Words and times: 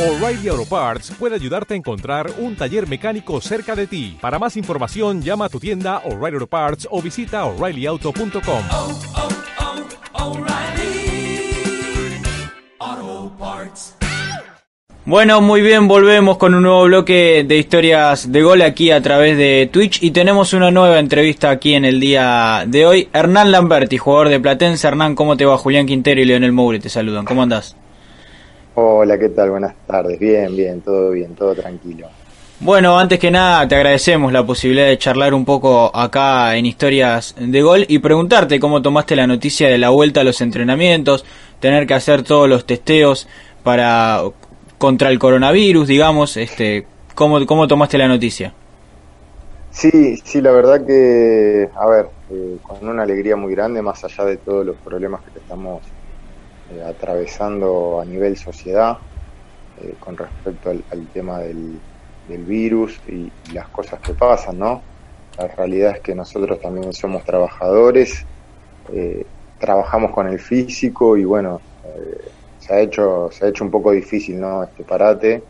O'Reilly 0.00 0.48
Auto 0.48 0.64
Parts 0.64 1.12
puede 1.18 1.34
ayudarte 1.34 1.74
a 1.74 1.76
encontrar 1.76 2.30
un 2.38 2.56
taller 2.56 2.88
mecánico 2.88 3.38
cerca 3.42 3.76
de 3.76 3.86
ti. 3.86 4.16
Para 4.18 4.38
más 4.38 4.56
información, 4.56 5.20
llama 5.20 5.44
a 5.44 5.48
tu 5.50 5.60
tienda 5.60 5.98
O'Reilly 6.06 6.36
Auto 6.36 6.46
Parts 6.46 6.88
o 6.90 7.02
visita 7.02 7.44
oreillyauto.com. 7.44 8.62
oh, 8.70 8.98
oh, 10.14 10.24
O'Reilly 10.24 11.52
Auto 12.78 13.36
Parts. 13.38 13.94
Bueno, 15.04 15.42
muy 15.42 15.60
bien, 15.60 15.86
volvemos 15.86 16.38
con 16.38 16.54
un 16.54 16.62
nuevo 16.62 16.84
bloque 16.84 17.44
de 17.46 17.58
historias 17.58 18.32
de 18.32 18.40
gol 18.40 18.62
aquí 18.62 18.90
a 18.92 19.02
través 19.02 19.36
de 19.36 19.68
Twitch 19.70 20.02
y 20.02 20.12
tenemos 20.12 20.54
una 20.54 20.70
nueva 20.70 20.98
entrevista 20.98 21.50
aquí 21.50 21.74
en 21.74 21.84
el 21.84 22.00
día 22.00 22.64
de 22.66 22.86
hoy. 22.86 23.08
Hernán 23.12 23.52
Lamberti, 23.52 23.98
jugador 23.98 24.30
de 24.30 24.40
Platense. 24.40 24.88
Hernán, 24.88 25.14
¿cómo 25.14 25.36
te 25.36 25.44
va? 25.44 25.58
Julián 25.58 25.84
Quintero 25.84 26.22
y 26.22 26.24
Leonel 26.24 26.52
Moure 26.52 26.78
te 26.78 26.88
saludan. 26.88 27.26
¿Cómo 27.26 27.42
andás? 27.42 27.76
Hola, 28.74 29.18
¿qué 29.18 29.28
tal? 29.30 29.50
Buenas 29.50 29.74
tardes. 29.86 30.18
Bien, 30.18 30.54
bien, 30.54 30.80
todo 30.80 31.10
bien, 31.10 31.34
todo 31.34 31.54
tranquilo. 31.54 32.08
Bueno, 32.60 32.98
antes 32.98 33.18
que 33.18 33.30
nada 33.30 33.66
te 33.66 33.74
agradecemos 33.74 34.32
la 34.32 34.44
posibilidad 34.44 34.86
de 34.86 34.98
charlar 34.98 35.32
un 35.32 35.46
poco 35.46 35.90
acá 35.96 36.54
en 36.56 36.66
Historias 36.66 37.34
de 37.38 37.62
Gol 37.62 37.86
y 37.88 38.00
preguntarte 38.00 38.60
cómo 38.60 38.82
tomaste 38.82 39.16
la 39.16 39.26
noticia 39.26 39.68
de 39.68 39.78
la 39.78 39.88
vuelta 39.88 40.20
a 40.20 40.24
los 40.24 40.42
entrenamientos, 40.42 41.24
tener 41.58 41.86
que 41.86 41.94
hacer 41.94 42.22
todos 42.22 42.48
los 42.48 42.66
testeos 42.66 43.26
para 43.62 44.22
contra 44.76 45.08
el 45.08 45.18
coronavirus, 45.18 45.88
digamos, 45.88 46.36
este, 46.36 46.86
¿cómo, 47.14 47.44
cómo 47.46 47.66
tomaste 47.66 47.96
la 47.96 48.08
noticia? 48.08 48.52
Sí, 49.70 50.18
sí, 50.24 50.40
la 50.40 50.50
verdad 50.50 50.84
que, 50.84 51.68
a 51.74 51.86
ver, 51.86 52.08
eh, 52.30 52.58
con 52.62 52.86
una 52.86 53.04
alegría 53.04 53.36
muy 53.36 53.54
grande, 53.54 53.82
más 53.82 54.04
allá 54.04 54.24
de 54.24 54.36
todos 54.36 54.66
los 54.66 54.76
problemas 54.76 55.22
que 55.22 55.38
estamos 55.38 55.80
eh, 56.72 56.84
atravesando 56.84 58.00
a 58.00 58.04
nivel 58.04 58.36
sociedad, 58.36 58.98
eh, 59.82 59.94
con 59.98 60.16
respecto 60.16 60.70
al, 60.70 61.06
tema 61.12 61.40
del, 61.40 61.80
virus 62.28 63.00
y, 63.08 63.32
las 63.52 63.66
cosas 63.68 63.98
que 63.98 64.14
pasan, 64.14 64.60
¿no? 64.60 64.80
La 65.36 65.48
realidad 65.48 65.96
es 65.96 66.00
que 66.00 66.14
nosotros 66.14 66.60
también 66.60 66.92
somos 66.92 67.24
trabajadores, 67.24 68.24
eh, 68.92 69.26
trabajamos 69.58 70.12
con 70.12 70.28
el 70.28 70.38
físico 70.38 71.16
y 71.16 71.24
bueno, 71.24 71.60
se 72.60 72.72
ha 72.72 72.80
hecho 72.80 73.30
se 73.32 73.46
ha 73.46 73.48
hecho 73.48 73.64
un 73.64 73.70
poco 73.72 73.90
difícil, 73.90 74.38
¿no? 74.38 74.62
Este 74.62 74.84
parate, 74.84 75.42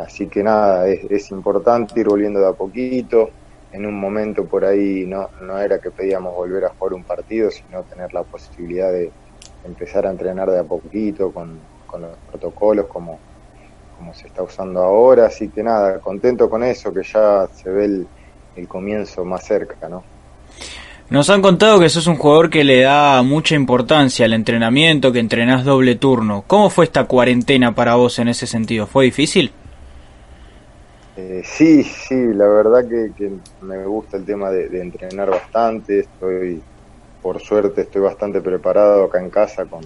así 0.00 0.26
que 0.28 0.42
nada, 0.42 0.88
es, 0.88 1.04
es 1.10 1.30
importante 1.32 2.00
ir 2.00 2.08
volviendo 2.08 2.40
de 2.40 2.48
a 2.48 2.52
poquito. 2.52 3.28
En 3.72 3.84
un 3.84 4.00
momento 4.00 4.46
por 4.46 4.64
ahí 4.64 5.04
no, 5.04 5.28
no 5.42 5.58
era 5.58 5.80
que 5.80 5.90
pedíamos 5.90 6.34
volver 6.34 6.64
a 6.64 6.70
jugar 6.70 6.94
un 6.94 7.02
partido, 7.02 7.50
sino 7.50 7.82
tener 7.82 8.14
la 8.14 8.22
posibilidad 8.22 8.90
de 8.90 9.10
empezar 9.64 10.06
a 10.06 10.10
entrenar 10.10 10.50
de 10.50 10.58
a 10.58 10.64
poquito 10.64 11.32
con, 11.32 11.58
con 11.86 12.02
los 12.02 12.16
protocolos 12.30 12.86
como, 12.86 13.18
como 13.96 14.14
se 14.14 14.26
está 14.26 14.42
usando 14.42 14.82
ahora, 14.82 15.26
así 15.26 15.48
que 15.48 15.62
nada, 15.62 15.98
contento 16.00 16.48
con 16.50 16.62
eso, 16.62 16.92
que 16.92 17.02
ya 17.02 17.46
se 17.52 17.70
ve 17.70 17.84
el, 17.84 18.06
el 18.56 18.68
comienzo 18.68 19.24
más 19.24 19.44
cerca, 19.44 19.88
¿no? 19.88 20.02
Nos 21.10 21.28
han 21.28 21.42
contado 21.42 21.78
que 21.78 21.90
sos 21.90 22.06
un 22.06 22.16
jugador 22.16 22.48
que 22.48 22.64
le 22.64 22.80
da 22.80 23.22
mucha 23.22 23.54
importancia 23.54 24.24
al 24.24 24.32
entrenamiento, 24.32 25.12
que 25.12 25.18
entrenás 25.18 25.64
doble 25.64 25.96
turno. 25.96 26.44
¿Cómo 26.46 26.70
fue 26.70 26.86
esta 26.86 27.04
cuarentena 27.04 27.74
para 27.74 27.94
vos 27.96 28.18
en 28.18 28.28
ese 28.28 28.46
sentido? 28.46 28.86
¿Fue 28.86 29.04
difícil? 29.04 29.52
Eh, 31.16 31.42
sí, 31.44 31.84
sí, 31.84 32.32
la 32.32 32.48
verdad 32.48 32.88
que, 32.88 33.12
que 33.16 33.30
me 33.60 33.84
gusta 33.84 34.16
el 34.16 34.24
tema 34.24 34.50
de, 34.50 34.68
de, 34.68 34.80
entrenar 34.80 35.30
bastante, 35.30 36.00
estoy, 36.00 36.60
por 37.24 37.40
suerte, 37.40 37.80
estoy 37.80 38.02
bastante 38.02 38.42
preparado 38.42 39.04
acá 39.04 39.18
en 39.18 39.30
casa 39.30 39.64
con, 39.64 39.80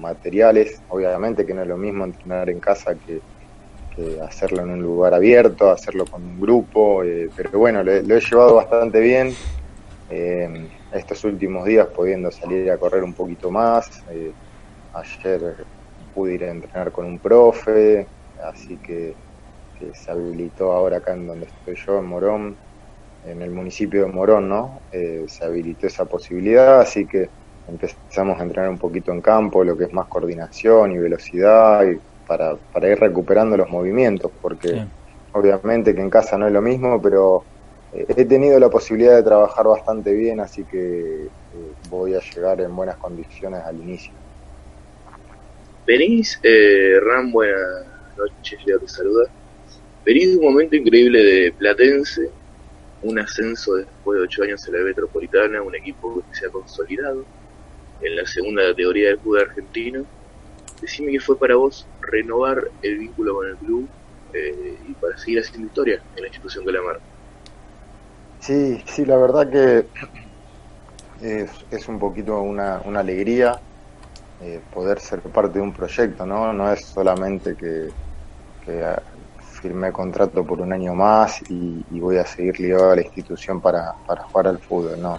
materiales, 0.00 0.80
obviamente 0.90 1.44
que 1.44 1.52
no 1.52 1.62
es 1.62 1.68
lo 1.68 1.76
mismo 1.76 2.04
entrenar 2.04 2.48
en 2.48 2.60
casa 2.60 2.94
que, 2.94 3.20
hacerlo 4.22 4.62
en 4.62 4.70
un 4.70 4.80
lugar 4.80 5.12
abierto, 5.12 5.70
hacerlo 5.70 6.04
con 6.06 6.22
un 6.22 6.40
grupo, 6.40 7.02
eh, 7.02 7.28
pero 7.36 7.58
bueno, 7.58 7.82
lo, 7.82 7.92
he 7.92 8.20
llevado 8.20 8.54
bastante 8.54 9.00
bien, 9.00 9.34
eh, 10.08 10.68
estos 10.92 11.24
últimos 11.24 11.66
días 11.66 11.88
pudiendo 11.88 12.30
salir 12.30 12.70
a 12.70 12.78
correr 12.78 13.02
un 13.02 13.12
poquito 13.12 13.50
más, 13.50 14.04
eh, 14.12 14.30
ayer 14.94 15.56
pude 16.14 16.34
ir 16.34 16.44
a 16.44 16.52
entrenar 16.52 16.92
con 16.92 17.06
un 17.06 17.18
profe, 17.18 18.06
así 18.40 18.76
que 18.76 19.14
que 19.78 19.94
se 19.94 20.10
habilitó 20.10 20.72
ahora 20.72 20.98
acá 20.98 21.12
en 21.12 21.26
donde 21.26 21.46
estoy 21.46 21.76
yo, 21.86 21.98
en 21.98 22.06
Morón, 22.06 22.56
en 23.24 23.42
el 23.42 23.50
municipio 23.50 24.02
de 24.02 24.12
Morón, 24.12 24.48
¿no? 24.48 24.82
Eh, 24.92 25.24
se 25.26 25.44
habilitó 25.44 25.86
esa 25.86 26.04
posibilidad, 26.04 26.80
así 26.80 27.06
que 27.06 27.28
empezamos 27.66 28.38
a 28.38 28.42
entrenar 28.42 28.70
un 28.70 28.78
poquito 28.78 29.12
en 29.12 29.20
campo, 29.20 29.64
lo 29.64 29.76
que 29.76 29.84
es 29.84 29.92
más 29.92 30.06
coordinación 30.08 30.92
y 30.92 30.98
velocidad, 30.98 31.84
y 31.86 31.98
para, 32.26 32.56
para 32.56 32.90
ir 32.90 32.98
recuperando 32.98 33.56
los 33.56 33.68
movimientos, 33.70 34.30
porque 34.40 34.68
sí. 34.68 34.80
obviamente 35.32 35.94
que 35.94 36.00
en 36.00 36.10
casa 36.10 36.38
no 36.38 36.46
es 36.46 36.52
lo 36.52 36.62
mismo, 36.62 37.00
pero 37.02 37.44
eh, 37.92 38.06
he 38.08 38.24
tenido 38.24 38.58
la 38.58 38.70
posibilidad 38.70 39.16
de 39.16 39.22
trabajar 39.22 39.66
bastante 39.66 40.12
bien, 40.12 40.40
así 40.40 40.64
que 40.64 40.78
eh, 40.78 41.28
voy 41.90 42.14
a 42.14 42.20
llegar 42.20 42.60
en 42.60 42.74
buenas 42.74 42.96
condiciones 42.96 43.60
al 43.64 43.76
inicio. 43.76 44.12
Venís, 45.86 46.38
eh, 46.42 47.00
Ram, 47.00 47.32
buenas 47.32 47.58
noches, 48.16 48.60
Leo 48.66 48.78
te 48.78 48.88
saluda 48.88 49.30
venís 50.08 50.30
de 50.30 50.38
un 50.38 50.44
momento 50.44 50.74
increíble 50.74 51.22
de 51.22 51.52
Platense, 51.52 52.30
un 53.02 53.18
ascenso 53.18 53.76
después 53.76 54.18
de 54.18 54.24
ocho 54.24 54.42
años 54.42 54.66
en 54.66 54.74
la 54.74 54.80
Metropolitana, 54.80 55.62
un 55.62 55.74
equipo 55.74 56.22
que 56.28 56.36
se 56.36 56.46
ha 56.46 56.50
consolidado 56.50 57.24
en 58.00 58.16
la 58.16 58.26
segunda 58.26 58.62
categoría 58.62 59.08
del 59.08 59.18
fútbol 59.18 59.42
argentino. 59.42 60.04
Decime 60.80 61.12
qué 61.12 61.20
fue 61.20 61.38
para 61.38 61.56
vos 61.56 61.86
renovar 62.00 62.68
el 62.82 62.98
vínculo 62.98 63.34
con 63.34 63.48
el 63.48 63.56
club 63.56 63.88
eh, 64.32 64.76
y 64.88 64.92
para 64.94 65.16
seguir 65.18 65.40
haciendo 65.40 65.66
historia 65.66 66.02
en 66.16 66.22
la 66.22 66.28
institución 66.28 66.64
de 66.64 66.72
la 66.72 66.82
mar. 66.82 67.00
Sí, 68.40 68.82
sí, 68.86 69.04
la 69.04 69.16
verdad 69.16 69.50
que 69.50 69.86
es, 71.20 71.50
es 71.70 71.88
un 71.88 71.98
poquito 71.98 72.40
una, 72.40 72.80
una 72.84 73.00
alegría 73.00 73.58
eh, 74.40 74.60
poder 74.72 75.00
ser 75.00 75.20
parte 75.20 75.58
de 75.58 75.64
un 75.64 75.72
proyecto, 75.72 76.24
¿no? 76.24 76.52
No 76.52 76.72
es 76.72 76.84
solamente 76.84 77.56
que, 77.56 77.88
que 78.64 78.84
firmé 79.60 79.92
contrato 79.92 80.44
por 80.44 80.60
un 80.60 80.72
año 80.72 80.94
más 80.94 81.42
y, 81.50 81.84
voy 81.90 82.16
a 82.18 82.26
seguir 82.26 82.58
ligado 82.60 82.92
a 82.92 82.96
la 82.96 83.02
institución 83.02 83.60
para, 83.60 83.94
para 84.06 84.22
jugar 84.24 84.48
al 84.48 84.58
fútbol, 84.58 85.00
no. 85.00 85.18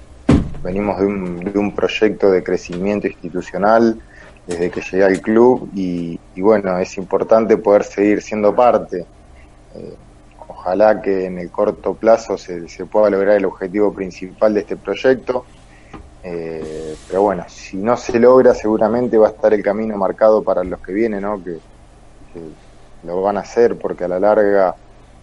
Venimos 0.64 1.00
de 1.00 1.06
un, 1.06 1.40
de 1.40 1.58
un 1.58 1.74
proyecto 1.74 2.32
de 2.32 2.44
crecimiento 2.44 3.08
institucional 3.08 4.00
desde 4.48 4.70
que 4.72 4.82
llegué 4.82 5.04
al 5.04 5.22
club 5.22 5.70
y, 5.74 6.20
y 6.36 6.42
bueno, 6.42 6.78
es 6.80 6.98
importante 6.98 7.58
poder 7.58 7.84
seguir 7.84 8.22
siendo 8.22 8.56
parte. 8.56 9.06
Eh, 9.76 9.96
ojalá 10.48 11.02
que 11.02 11.26
en 11.26 11.38
el 11.38 11.52
corto 11.52 11.94
plazo 11.94 12.38
se, 12.38 12.68
se, 12.68 12.86
pueda 12.86 13.10
lograr 13.10 13.38
el 13.38 13.46
objetivo 13.46 13.94
principal 13.94 14.54
de 14.54 14.62
este 14.62 14.76
proyecto. 14.76 15.46
Eh, 16.24 16.96
pero 17.08 17.22
bueno, 17.22 17.46
si 17.48 17.78
no 17.78 17.96
se 17.96 18.20
logra, 18.20 18.54
seguramente 18.54 19.18
va 19.18 19.28
a 19.28 19.32
estar 19.32 19.54
el 19.54 19.64
camino 19.64 19.98
marcado 19.98 20.44
para 20.44 20.64
los 20.64 20.80
que 20.82 20.92
vienen, 20.92 21.22
¿no? 21.22 21.42
Que 21.42 21.58
lo 23.04 23.22
van 23.22 23.38
a 23.38 23.42
hacer 23.42 23.78
porque 23.78 24.04
a 24.04 24.08
la 24.08 24.20
larga 24.20 24.76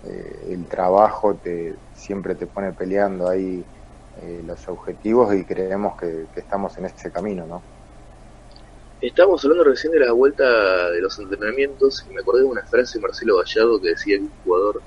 eh, 0.05 0.49
el 0.51 0.67
trabajo 0.67 1.35
te 1.35 1.75
siempre 1.95 2.35
te 2.35 2.47
pone 2.47 2.73
peleando 2.73 3.29
ahí 3.29 3.65
eh, 4.23 4.43
los 4.47 4.67
objetivos 4.69 5.35
y 5.35 5.45
creemos 5.45 5.99
que, 5.99 6.27
estamos 6.37 6.77
en 6.79 6.87
ese 6.87 7.11
camino, 7.11 7.47
¿no? 7.47 7.63
Estamos 9.01 9.45
hablando 9.45 9.65
recién 9.65 9.93
de 9.93 10.01
la 10.01 10.13
vuelta 10.13 10.91
de 10.91 11.01
los 11.03 11.19
entrenamientos 11.19 12.05
y 12.09 12.15
me 12.15 12.21
acordé 12.21 12.41
de 12.41 12.47
una 12.47 12.63
frase 12.63 12.99
de 12.99 13.03
Marcelo 13.03 13.37
Gallardo 13.37 13.81
que 13.81 13.91
decía 13.91 14.17
que 14.17 14.23
un 14.23 14.33
jugador 14.43 14.81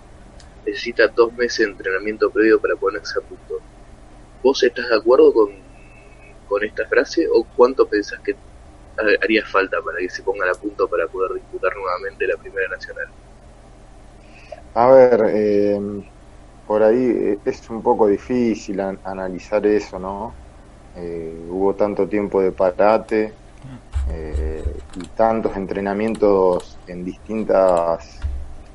necesita 0.65 1.07
dos 1.09 1.31
meses 1.33 1.59
de 1.59 1.71
entrenamiento 1.73 2.31
previo 2.31 2.59
para 2.59 2.75
ponerse 2.75 3.19
a 3.19 3.21
punto. 3.21 3.59
¿Vos 4.41 4.63
estás 4.63 4.89
de 4.89 4.95
acuerdo 4.95 5.31
con, 5.31 5.51
con 6.47 6.63
esta 6.63 6.87
frase 6.87 7.27
o 7.31 7.45
cuánto 7.55 7.87
pensás 7.87 8.19
que 8.21 8.35
haría 9.21 9.45
falta 9.45 9.81
para 9.81 9.97
que 9.99 10.09
se 10.09 10.23
pongan 10.23 10.49
a 10.49 10.53
punto 10.53 10.87
para 10.87 11.07
poder 11.07 11.33
disputar 11.33 11.75
nuevamente 11.75 12.27
la 12.27 12.37
Primera 12.37 12.67
Nacional? 12.69 13.07
A 14.75 14.87
ver, 14.87 15.25
eh, 15.29 16.03
por 16.67 16.83
ahí 16.83 17.39
es 17.43 17.69
un 17.69 17.81
poco 17.81 18.07
difícil 18.07 18.79
an 18.79 18.99
analizar 19.03 19.65
eso, 19.65 19.97
¿no? 19.99 20.33
Eh, 20.95 21.47
hubo 21.49 21.73
tanto 21.75 22.07
tiempo 22.07 22.41
de 22.41 22.51
parate 22.51 23.33
eh, 24.11 24.63
y 24.95 25.07
tantos 25.09 25.55
entrenamientos 25.55 26.77
en 26.87 27.05
distintas 27.05 28.19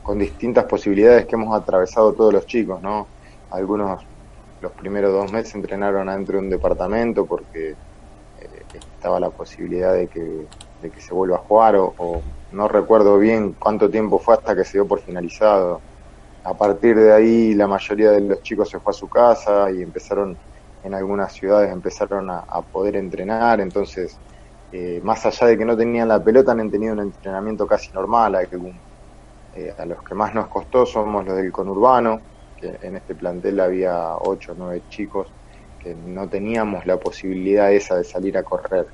con 0.02 0.18
distintas 0.18 0.64
posibilidades 0.64 1.24
que 1.26 1.34
hemos 1.34 1.58
atravesado 1.58 2.12
todos 2.12 2.32
los 2.32 2.46
chicos, 2.46 2.80
¿no? 2.82 3.06
Algunos 3.50 4.02
los 4.60 4.72
primeros 4.72 5.12
dos 5.12 5.32
meses 5.32 5.54
entrenaron 5.54 6.08
adentro 6.08 6.38
de 6.38 6.44
un 6.44 6.50
departamento 6.50 7.26
porque 7.26 7.74
estaba 8.78 9.20
la 9.20 9.30
posibilidad 9.30 9.92
de 9.92 10.06
que, 10.08 10.46
de 10.82 10.90
que 10.90 11.00
se 11.00 11.14
vuelva 11.14 11.36
a 11.36 11.40
jugar 11.40 11.76
o, 11.76 12.22
no 12.52 12.68
recuerdo 12.68 13.18
bien 13.18 13.56
cuánto 13.58 13.90
tiempo 13.90 14.20
fue 14.20 14.34
hasta 14.34 14.54
que 14.54 14.64
se 14.64 14.78
dio 14.78 14.86
por 14.86 15.00
finalizado. 15.00 15.80
A 16.44 16.54
partir 16.54 16.96
de 16.96 17.12
ahí 17.12 17.54
la 17.54 17.66
mayoría 17.66 18.12
de 18.12 18.20
los 18.20 18.42
chicos 18.42 18.70
se 18.70 18.78
fue 18.78 18.92
a 18.92 18.94
su 18.94 19.08
casa 19.08 19.70
y 19.72 19.82
empezaron 19.82 20.36
en 20.84 20.94
algunas 20.94 21.32
ciudades 21.32 21.72
empezaron 21.72 22.30
a, 22.30 22.60
poder 22.60 22.96
entrenar, 22.96 23.60
entonces 23.60 24.18
eh, 24.70 25.00
más 25.02 25.24
allá 25.24 25.46
de 25.46 25.56
que 25.56 25.64
no 25.64 25.76
tenían 25.76 26.08
la 26.08 26.22
pelota 26.22 26.52
han 26.52 26.70
tenido 26.70 26.92
un 26.92 27.00
entrenamiento 27.00 27.66
casi 27.66 27.90
normal, 27.92 28.36
Eh, 29.56 29.72
a 29.78 29.84
los 29.86 30.02
que 30.02 30.14
más 30.14 30.34
nos 30.34 30.48
costó 30.48 30.84
somos 30.84 31.24
los 31.24 31.36
del 31.36 31.52
conurbano, 31.52 32.20
que 32.60 32.76
en 32.82 32.96
este 32.96 33.14
plantel 33.14 33.60
había 33.60 34.16
8 34.16 34.52
o 34.52 34.54
9 34.58 34.82
chicos 34.90 35.28
no 35.96 36.28
teníamos 36.28 36.86
la 36.86 36.98
posibilidad 36.98 37.72
esa 37.72 37.96
de 37.96 38.04
salir 38.04 38.36
a 38.38 38.42
correr. 38.44 38.86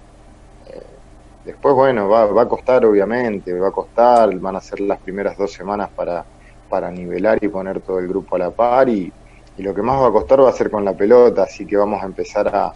Eh, 0.67 1.01
después, 1.45 1.75
bueno, 1.75 2.09
va, 2.09 2.27
va 2.27 2.43
a 2.43 2.49
costar 2.49 2.85
obviamente, 2.87 3.53
va 3.59 3.69
a 3.69 3.73
costar, 3.73 4.39
van 4.39 4.57
a 4.57 4.61
ser 4.61 4.81
las 4.81 5.01
primeras 5.01 5.37
dos 5.37 5.53
semanas 5.53 5.91
para, 5.95 6.27
para 6.69 6.91
nivelar 6.91 7.39
y 7.43 7.49
poner 7.49 7.83
todo 7.83 7.99
el 7.99 8.09
grupo 8.09 8.37
a 8.37 8.39
la 8.41 8.53
par 8.53 8.89
y, 8.89 9.15
y 9.57 9.63
lo 9.63 9.75
que 9.75 9.83
más 9.83 10.01
va 10.03 10.09
a 10.09 10.13
costar 10.13 10.43
va 10.43 10.51
a 10.51 10.53
ser 10.53 10.71
con 10.71 10.85
la 10.85 10.95
pelota, 10.97 11.45
así 11.45 11.67
que 11.67 11.77
vamos 11.77 12.03
a 12.03 12.07
empezar 12.07 12.49
a, 12.55 12.73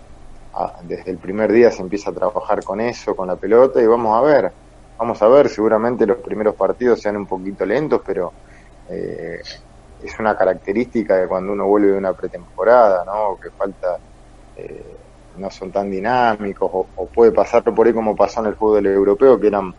a- 0.52 0.74
desde 0.84 1.10
el 1.10 1.18
primer 1.18 1.52
día 1.52 1.70
se 1.70 1.82
empieza 1.82 2.10
a 2.10 2.14
trabajar 2.14 2.62
con 2.64 2.80
eso, 2.80 3.14
con 3.16 3.28
la 3.28 3.36
pelota 3.36 3.82
y 3.82 3.86
vamos 3.86 4.16
a 4.16 4.22
ver, 4.22 4.52
vamos 4.98 5.20
a 5.22 5.28
ver, 5.28 5.48
seguramente 5.48 6.06
los 6.06 6.18
primeros 6.22 6.54
partidos 6.56 7.00
sean 7.00 7.16
un 7.16 7.26
poquito 7.26 7.64
lentos, 7.66 8.00
pero 8.04 8.36
eh, 8.88 9.38
es 10.04 10.18
una 10.18 10.36
característica 10.36 11.16
de 11.16 11.28
cuando 11.28 11.52
uno 11.52 11.66
vuelve 11.66 11.92
de 11.92 11.98
una 11.98 12.12
pretemporada, 12.14 13.04
¿no? 13.04 13.38
Que 13.40 13.50
falta, 13.50 13.98
eh, 14.56 14.96
no 15.36 15.50
son 15.50 15.72
tan 15.72 15.90
dinámicos 15.90 16.70
o, 16.72 16.86
o 16.94 17.08
puede 17.08 17.32
pasar 17.32 17.62
por 17.62 17.86
ahí 17.86 17.92
como 17.92 18.14
pasó 18.14 18.40
en 18.40 18.46
el 18.46 18.56
fútbol 18.56 18.86
europeo, 18.86 19.40
que 19.40 19.48
eran 19.48 19.74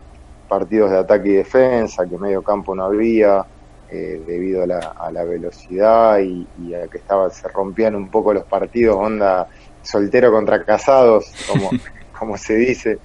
partidos 0.48 0.90
de 0.90 0.98
ataque 0.98 1.28
y 1.30 1.32
defensa, 1.32 2.06
que 2.08 2.18
medio 2.18 2.42
campo 2.42 2.74
no 2.74 2.84
había, 2.84 3.46
eh, 3.88 4.20
debido 4.26 4.64
a 4.64 4.66
la, 4.66 4.78
a 4.98 5.12
la 5.12 5.24
velocidad 5.24 6.18
y, 6.18 6.48
y 6.58 6.74
a 6.74 6.88
que 6.88 6.98
estaba 6.98 7.30
se 7.30 7.46
rompían 7.48 7.94
un 7.94 8.10
poco 8.10 8.34
los 8.34 8.44
partidos, 8.44 8.96
onda 8.96 9.46
soltero 9.80 10.32
contra 10.32 10.64
casados, 10.64 11.32
como, 11.46 11.70
como 12.18 12.36
se 12.36 12.54
dice, 12.54 12.98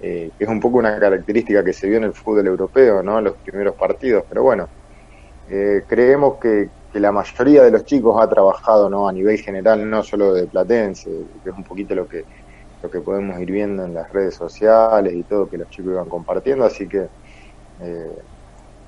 eh, 0.00 0.32
que 0.36 0.44
es 0.44 0.50
un 0.50 0.58
poco 0.58 0.78
una 0.78 0.98
característica 0.98 1.64
que 1.64 1.72
se 1.72 1.88
vio 1.88 1.98
en 1.98 2.04
el 2.04 2.14
fútbol 2.14 2.46
europeo, 2.48 3.02
¿no? 3.02 3.20
Los 3.20 3.36
primeros 3.38 3.76
partidos, 3.76 4.24
pero 4.28 4.42
bueno, 4.42 4.68
eh, 5.46 5.82
creemos 5.88 6.38
que, 6.40 6.68
que 6.90 7.00
la 7.00 7.12
mayoría 7.12 7.62
de 7.62 7.70
los 7.72 7.84
chicos 7.84 8.20
ha 8.22 8.28
trabajado, 8.28 8.88
¿no? 8.90 9.08
A 9.08 9.12
nivel 9.12 9.38
general, 9.38 9.88
no 9.88 10.02
solo 10.02 10.32
de 10.34 10.48
Platense, 10.48 11.10
que 11.42 11.50
es 11.50 11.56
un 11.56 11.64
poquito 11.64 11.94
lo 11.94 12.06
que 12.08 12.24
lo 12.82 12.90
que 12.90 13.00
podemos 13.02 13.40
ir 13.40 13.50
viendo 13.52 13.84
en 13.84 13.94
las 13.94 14.08
redes 14.10 14.36
sociales 14.36 15.14
y 15.14 15.24
todo 15.24 15.48
que 15.50 15.58
los 15.58 15.68
chicos 15.68 15.92
iban 15.94 16.08
compartiendo, 16.08 16.64
así 16.64 16.88
que 16.88 17.08
eh, 17.80 18.06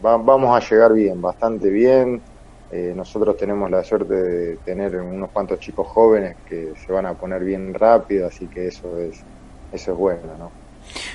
va- 0.04 0.16
vamos 0.18 0.56
a 0.56 0.60
llegar 0.68 0.92
bien, 0.92 1.20
bastante 1.20 1.70
bien. 1.70 2.24
Eh, 2.68 2.92
nosotros 2.94 3.36
tenemos 3.36 3.70
la 3.70 3.84
suerte 3.84 4.14
de 4.14 4.58
tener 4.58 4.96
unos 4.96 5.30
cuantos 5.32 5.58
chicos 5.60 5.86
jóvenes 5.88 6.36
que 6.44 6.72
se 6.74 6.92
van 6.92 7.06
a 7.06 7.14
poner 7.16 7.44
bien 7.44 7.72
rápido, 7.74 8.26
así 8.26 8.48
que 8.48 8.68
eso 8.68 8.98
es 8.98 9.26
eso 9.70 9.92
es 9.92 9.96
bueno, 9.98 10.36
¿no? 10.38 10.54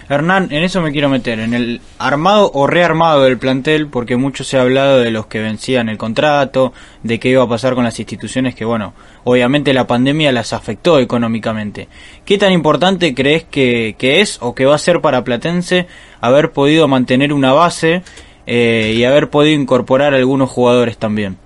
Hernán, 0.10 0.50
en 0.52 0.64
eso 0.64 0.82
me 0.82 0.92
quiero 0.92 1.10
meter, 1.10 1.40
en 1.40 1.54
el 1.54 1.82
armado 1.98 2.52
o 2.54 2.68
rearmado 2.68 3.24
del 3.24 3.38
plantel, 3.38 3.88
porque 3.88 4.16
mucho 4.16 4.44
se 4.44 4.58
ha 4.58 4.62
hablado 4.62 5.00
de 5.00 5.12
los 5.12 5.26
que 5.28 5.40
vencían 5.40 5.90
el 5.90 5.98
contrato, 5.98 6.74
de 7.04 7.20
qué 7.20 7.30
iba 7.30 7.44
a 7.44 7.48
pasar 7.50 7.76
con 7.76 7.84
las 7.84 8.00
instituciones 8.00 8.56
que, 8.56 8.66
bueno, 8.66 8.94
obviamente 9.24 9.74
la 9.74 9.88
pandemia 9.88 10.32
las 10.32 10.54
afectó 10.54 11.00
económicamente. 11.00 11.88
¿Qué 12.26 12.38
tan 12.38 12.52
importante 12.54 13.16
crees 13.16 13.44
que, 13.46 13.96
es 14.00 14.38
o 14.42 14.54
que 14.54 14.66
va 14.66 14.76
a 14.76 14.80
ser 14.80 15.02
para 15.02 15.24
Platense 15.24 15.88
haber 16.20 16.52
podido 16.52 16.88
mantener 16.88 17.34
una 17.34 17.54
base 17.54 18.04
eh, 18.46 18.94
y 18.96 19.04
haber 19.06 19.30
podido 19.30 19.60
incorporar 19.60 20.14
algunos 20.14 20.50
jugadores 20.50 20.98
también? 20.98 21.38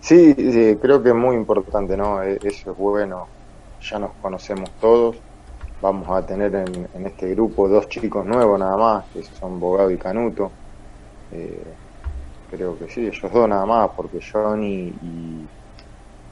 Sí, 0.00 0.34
sí, 0.34 0.76
creo 0.80 1.02
que 1.02 1.08
es 1.10 1.14
muy 1.14 1.34
importante, 1.36 1.96
¿no? 1.96 2.22
E- 2.22 2.38
Eso 2.42 2.70
es 2.72 2.76
bueno, 2.76 3.28
ya 3.80 3.98
nos 3.98 4.12
conocemos 4.22 4.70
todos. 4.80 5.16
Vamos 5.80 6.08
a 6.10 6.24
tener 6.24 6.54
en, 6.54 6.88
en 6.92 7.06
este 7.06 7.30
grupo 7.30 7.68
dos 7.68 7.88
chicos 7.88 8.24
nuevos 8.24 8.58
nada 8.58 8.76
más, 8.76 9.04
que 9.12 9.22
son 9.22 9.60
Bogado 9.60 9.90
y 9.90 9.98
Canuto. 9.98 10.50
Eh, 11.30 11.62
creo 12.50 12.78
que 12.78 12.88
sí, 12.88 13.06
ellos 13.06 13.32
dos 13.32 13.48
nada 13.48 13.66
más, 13.66 13.90
porque 13.94 14.18
Johnny 14.20 14.88
y, 15.02 15.48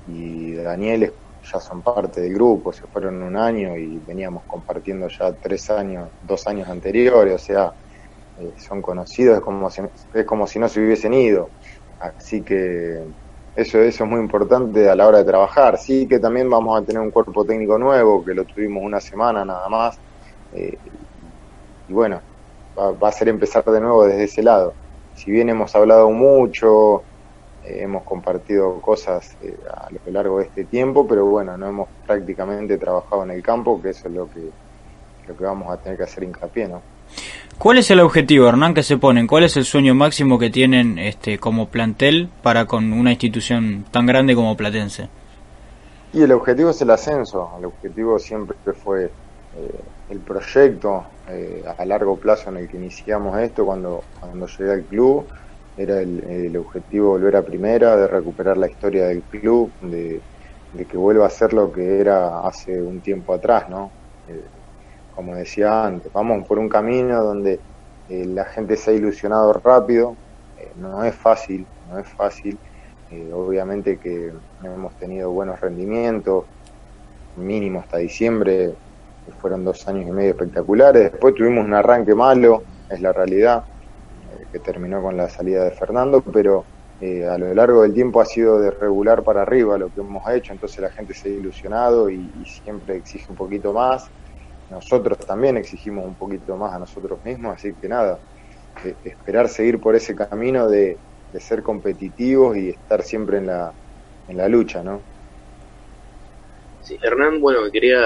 y 0.07 0.55
Daniel 0.55 1.13
ya 1.53 1.61
son 1.61 1.83
parte 1.83 2.23
del 2.23 2.33
grupo, 2.35 2.73
se 2.73 2.87
fueron 2.87 3.23
un 3.23 3.37
año 3.37 3.77
y 3.77 3.99
veníamos 3.99 4.45
compartiendo 4.47 5.09
ya 5.09 5.35
tres 5.35 5.69
años, 5.71 6.09
dos 6.23 6.47
años 6.47 6.69
anteriores, 6.69 7.35
o 7.35 7.39
sea, 7.39 7.75
eh, 8.39 8.55
son 8.57 8.81
conocidos, 8.81 9.37
es 9.37 9.43
como, 9.43 9.69
si, 9.69 9.83
es 10.15 10.25
como 10.25 10.47
si 10.47 10.59
no 10.59 10.69
se 10.69 10.81
hubiesen 10.81 11.13
ido. 11.15 11.51
Así 11.99 12.43
que 12.43 13.05
eso, 13.55 13.79
eso 13.81 14.05
es 14.05 14.11
muy 14.11 14.21
importante 14.21 14.89
a 14.91 14.97
la 14.97 15.07
hora 15.09 15.19
de 15.19 15.25
trabajar. 15.25 15.79
Sí 15.79 16.07
que 16.09 16.19
también 16.21 16.51
vamos 16.51 16.81
a 16.81 16.85
tener 16.85 17.01
un 17.03 17.11
cuerpo 17.11 17.45
técnico 17.45 17.79
nuevo, 17.79 18.25
que 18.25 18.35
lo 18.35 18.45
tuvimos 18.47 18.83
una 18.85 19.01
semana 19.01 19.45
nada 19.45 19.69
más. 19.69 20.01
eh, 20.51 20.79
y 21.87 21.93
bueno, 21.93 22.23
va, 22.79 22.93
va 22.93 23.09
a 23.09 23.13
ser 23.13 23.29
empezar 23.29 23.65
de 23.65 23.81
nuevo 23.81 24.07
desde 24.07 24.25
ese 24.25 24.43
lado. 24.43 24.79
Si 25.13 25.31
bien 25.31 25.49
hemos 25.51 25.75
hablado 25.75 26.11
mucho, 26.11 27.09
eh, 27.63 27.83
hemos 27.83 28.05
compartido 28.05 28.81
cosas 28.81 29.37
eh, 29.41 29.59
a 29.69 29.89
lo 29.93 30.13
largo 30.13 30.39
de 30.39 30.47
este 30.47 30.67
tiempo, 30.67 31.07
pero 31.07 31.27
bueno, 31.27 31.57
no 31.59 31.69
hemos 31.69 31.91
prácticamente 32.07 32.79
trabajado 32.79 33.25
en 33.25 33.33
el 33.33 33.43
campo, 33.43 33.81
que 33.83 33.91
eso 33.91 34.09
es 34.09 34.15
lo 34.15 34.29
que, 34.29 34.55
lo 35.27 35.37
que 35.37 35.45
vamos 35.45 35.73
a 35.73 35.81
tener 35.81 35.99
que 35.99 36.05
hacer 36.05 36.25
hincapié, 36.25 36.69
¿no? 36.69 36.87
¿Cuál 37.59 37.79
es 37.79 37.91
el 37.91 38.01
objetivo, 38.01 38.49
Hernán, 38.49 38.75
que 38.75 38.83
se 38.83 38.99
ponen? 38.99 39.27
¿Cuál 39.27 39.45
es 39.45 39.57
el 39.57 39.65
sueño 39.65 39.95
máximo 39.95 40.39
que 40.39 40.51
tienen 40.51 40.99
este 40.99 41.39
como 41.39 41.69
plantel 41.69 42.29
para 42.43 42.67
con 42.67 42.93
una 42.93 43.11
institución 43.11 43.85
tan 43.91 44.07
grande 44.07 44.35
como 44.35 44.57
Platense? 44.57 45.09
Y 46.13 46.23
el 46.23 46.33
objetivo 46.33 46.71
es 46.71 46.81
el 46.83 46.91
ascenso, 46.91 47.51
el 47.59 47.65
objetivo 47.65 48.19
siempre 48.19 48.57
fue 48.73 49.05
eh, 49.05 49.11
el 50.11 50.19
proyecto 50.19 51.05
eh, 51.29 51.65
a 51.79 51.85
largo 51.85 52.17
plazo 52.17 52.51
en 52.51 52.59
el 52.59 52.69
que 52.69 52.77
iniciamos 52.77 53.39
esto 53.39 53.65
cuando, 53.65 54.05
cuando 54.21 54.47
llegué 54.47 54.73
al 54.73 54.83
club, 54.83 55.27
era 55.77 56.01
el, 56.01 56.23
el 56.25 56.57
objetivo 56.57 57.11
volver 57.11 57.37
a 57.37 57.43
primera, 57.43 57.97
de 57.97 58.07
recuperar 58.07 58.57
la 58.57 58.69
historia 58.69 59.07
del 59.07 59.23
club, 59.23 59.71
de, 59.81 60.21
de 60.73 60.85
que 60.85 60.97
vuelva 60.97 61.27
a 61.27 61.31
ser 61.31 61.53
lo 61.53 61.73
que 61.73 62.01
era 62.01 62.41
hace 62.47 62.81
un 62.81 63.01
tiempo 63.01 63.33
atrás, 63.33 63.69
¿no? 63.69 63.91
Eh, 64.29 64.41
como 65.15 65.35
decía 65.35 65.85
antes, 65.85 66.13
vamos 66.13 66.47
por 66.47 66.59
un 66.59 66.69
camino 66.69 67.23
donde 67.23 67.61
eh, 68.09 68.25
la 68.27 68.45
gente 68.45 68.77
se 68.77 68.91
ha 68.91 68.95
ilusionado 68.95 69.53
rápido, 69.53 70.17
eh, 70.59 70.71
no 70.77 71.05
es 71.05 71.15
fácil, 71.15 71.67
no 71.91 71.99
es 71.99 72.09
fácil, 72.09 72.59
eh, 73.11 73.31
obviamente 73.33 73.99
que 73.99 74.33
hemos 74.63 74.93
tenido 74.95 75.31
buenos 75.31 75.61
rendimientos, 75.61 76.45
mínimo 77.37 77.81
hasta 77.81 77.99
diciembre, 77.99 78.75
que 79.25 79.33
fueron 79.33 79.65
dos 79.65 79.87
años 79.89 80.07
y 80.09 80.13
medio 80.13 80.31
espectaculares. 80.31 81.13
Después 81.13 81.35
tuvimos 81.35 81.65
un 81.65 81.75
arranque 81.75 82.15
malo, 82.15 82.63
es 82.91 83.01
la 83.01 83.13
realidad, 83.13 83.65
que 84.53 84.59
terminó 84.59 85.03
con 85.03 85.17
la 85.17 85.29
salida 85.29 85.65
de 85.65 85.71
Fernando, 85.71 86.21
pero 86.21 86.65
a 87.31 87.37
lo 87.39 87.53
largo 87.53 87.83
del 87.83 87.93
tiempo 87.93 88.21
ha 88.21 88.25
sido 88.25 88.59
de 88.61 88.71
regular 88.71 89.23
para 89.23 89.43
arriba 89.43 89.77
lo 89.77 89.93
que 89.93 90.01
hemos 90.01 90.27
hecho, 90.31 90.53
entonces 90.53 90.79
la 90.81 90.91
gente 90.91 91.13
se 91.13 91.29
ha 91.29 91.33
ilusionado 91.33 92.09
y 92.09 92.31
siempre 92.47 92.97
exige 92.97 93.27
un 93.31 93.37
poquito 93.37 93.73
más. 93.73 94.11
Nosotros 94.75 95.19
también 95.27 95.57
exigimos 95.59 96.05
un 96.07 96.17
poquito 96.17 96.57
más 96.57 96.75
a 96.75 96.79
nosotros 96.81 97.21
mismos, 97.25 97.55
así 97.55 97.77
que 97.77 97.89
nada, 97.89 98.21
eh, 98.85 98.97
esperar 99.05 99.49
seguir 99.49 99.81
por 99.81 99.97
ese 99.97 100.15
camino 100.17 100.69
de, 100.69 101.01
de 101.31 101.41
ser 101.41 101.63
competitivos 101.63 102.57
y 102.57 102.71
estar 102.71 103.03
siempre 103.03 103.39
en 103.39 103.47
la, 103.49 103.75
en 104.27 104.37
la 104.39 104.49
lucha, 104.49 104.83
¿no? 104.85 105.07
Sí, 106.79 106.99
Hernán, 107.03 107.41
bueno, 107.41 107.61
quería 107.73 108.01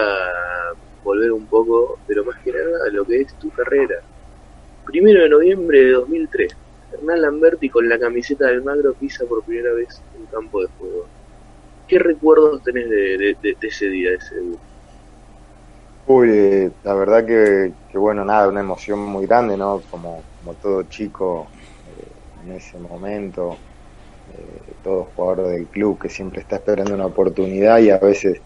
volver 1.02 1.32
un 1.32 1.48
poco, 1.48 2.00
pero 2.06 2.24
más 2.24 2.36
que 2.42 2.52
nada 2.52 2.86
a 2.86 2.90
lo 2.92 3.04
que 3.06 3.20
es 3.22 3.36
tu 3.38 3.50
carrera. 3.50 3.94
Primero 4.84 5.22
de 5.22 5.28
noviembre 5.30 5.80
de 5.84 5.92
2003, 5.92 6.58
Hernán 6.90 7.22
Lamberti 7.22 7.70
con 7.70 7.88
la 7.88 7.98
camiseta 7.98 8.48
del 8.48 8.62
Magro 8.64 8.96
pisa 8.96 9.26
por 9.26 9.44
primera 9.44 9.74
vez 9.74 10.04
un 10.12 10.26
campo 10.26 10.62
de 10.62 10.68
juego. 10.76 11.10
¿Qué 11.86 11.98
recuerdos 12.00 12.62
tenés 12.62 12.88
de, 12.90 13.36
de- 13.40 13.58
ese 13.62 13.88
día, 13.90 14.10
de 14.12 14.16
ese 14.16 14.36
debut? 14.36 14.60
Uy, 16.10 16.72
la 16.82 16.94
verdad 16.94 17.26
que, 17.26 17.74
que, 17.86 17.98
bueno, 17.98 18.24
nada, 18.24 18.48
una 18.48 18.60
emoción 18.60 18.98
muy 19.00 19.26
grande, 19.26 19.56
¿no? 19.58 19.84
Como, 19.84 20.26
como 20.38 20.56
todo 20.56 20.84
chico 20.84 21.52
eh, 21.84 22.12
en 22.36 22.52
ese 22.52 22.78
momento, 22.78 23.62
eh, 24.26 24.76
todo 24.82 25.06
jugador 25.06 25.48
del 25.48 25.70
club 25.70 26.00
que 26.00 26.08
siempre 26.10 26.40
está 26.42 26.56
esperando 26.56 26.94
una 26.94 27.06
oportunidad 27.06 27.80
y 27.80 27.90
a 27.90 27.98
veces 27.98 28.42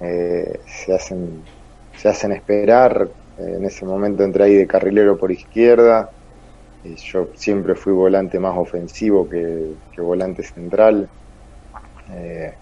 eh, 0.00 0.60
se 0.66 0.94
hacen 0.94 1.48
se 1.94 2.08
hacen 2.08 2.32
esperar. 2.32 3.10
Eh, 3.36 3.56
en 3.58 3.64
ese 3.66 3.86
momento 3.86 4.24
entré 4.24 4.44
ahí 4.44 4.54
de 4.56 4.66
carrilero 4.68 5.18
por 5.18 5.32
izquierda. 5.32 6.10
Yo 6.82 7.30
siempre 7.34 7.74
fui 7.76 7.92
volante 7.94 8.38
más 8.40 8.56
ofensivo 8.58 9.28
que, 9.28 9.76
que 9.92 10.02
volante 10.02 10.42
central. 10.44 11.10
Eh, 12.08 12.52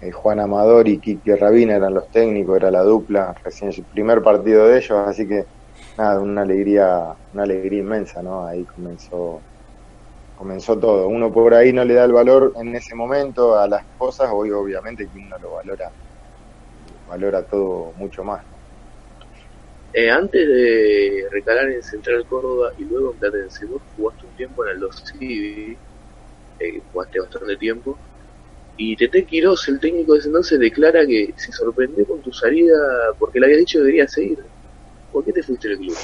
eh, 0.00 0.10
Juan 0.10 0.40
Amador 0.40 0.88
y 0.88 1.00
Quique 1.00 1.36
Rabina 1.36 1.76
eran 1.76 1.94
los 1.94 2.10
técnicos, 2.10 2.56
era 2.56 2.70
la 2.70 2.82
dupla, 2.82 3.34
recién 3.42 3.70
el 3.70 3.84
primer 3.86 4.22
partido 4.22 4.68
de 4.68 4.78
ellos, 4.78 4.98
así 5.06 5.26
que 5.26 5.44
nada, 5.96 6.20
una 6.20 6.42
alegría, 6.42 7.16
una 7.32 7.42
alegría 7.44 7.80
inmensa, 7.80 8.22
¿no? 8.22 8.46
Ahí 8.46 8.64
comenzó, 8.66 9.42
comenzó 10.34 10.78
todo. 10.78 11.08
Uno 11.08 11.32
por 11.32 11.54
ahí 11.54 11.72
no 11.72 11.84
le 11.84 11.94
da 11.94 12.04
el 12.04 12.12
valor 12.12 12.52
en 12.60 12.74
ese 12.76 12.94
momento 12.94 13.58
a 13.58 13.66
las 13.66 13.82
cosas, 13.96 14.30
hoy 14.32 14.50
obviamente 14.50 15.08
que 15.08 15.18
uno 15.18 15.36
lo 15.38 15.52
valora, 15.52 15.90
valora 17.06 17.46
todo 17.46 17.92
mucho 17.94 18.22
más. 18.22 18.44
Eh, 19.92 20.10
antes 20.10 20.46
de 20.46 21.24
recalar 21.30 21.70
en 21.70 21.82
Central 21.82 22.26
Córdoba 22.28 22.70
y 22.76 22.84
luego 22.84 23.12
en 23.12 23.18
Platense, 23.18 23.64
vos 23.64 23.82
jugaste 23.94 24.26
un 24.26 24.34
tiempo 24.34 24.62
en 24.66 24.72
el 24.72 24.80
2 24.80 25.04
Civi, 25.10 25.78
eh, 26.58 26.82
jugaste 26.92 27.20
bastante 27.20 27.56
tiempo, 27.56 27.98
y 28.76 28.96
Tete 28.96 29.24
Quiroz, 29.24 29.68
el 29.68 29.80
técnico 29.80 30.12
de 30.12 30.18
ese 30.18 30.28
entonces, 30.28 30.58
declara 30.58 31.06
que 31.06 31.32
se 31.36 31.52
sorprendió 31.52 32.06
con 32.06 32.20
tu 32.20 32.32
salida 32.32 32.74
porque 33.18 33.40
le 33.40 33.46
había 33.46 33.58
dicho 33.58 33.78
que 33.78 33.84
deberías 33.84 34.12
seguir. 34.12 34.38
¿Por 35.10 35.24
qué 35.24 35.32
te 35.32 35.42
fuiste 35.42 35.68
del 35.68 35.78
club? 35.78 35.96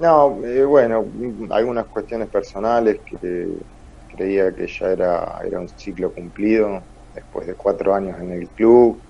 No, 0.00 0.44
eh, 0.44 0.64
bueno, 0.64 1.06
algunas 1.50 1.86
cuestiones 1.86 2.28
personales 2.28 3.00
que 3.06 3.46
creía 4.08 4.54
que 4.54 4.66
ya 4.66 4.90
era, 4.90 5.38
era 5.44 5.60
un 5.60 5.68
ciclo 5.68 6.12
cumplido 6.12 6.82
después 7.14 7.46
de 7.46 7.54
cuatro 7.54 7.94
años 7.94 8.20
en 8.20 8.32
el 8.32 8.48
club. 8.50 9.00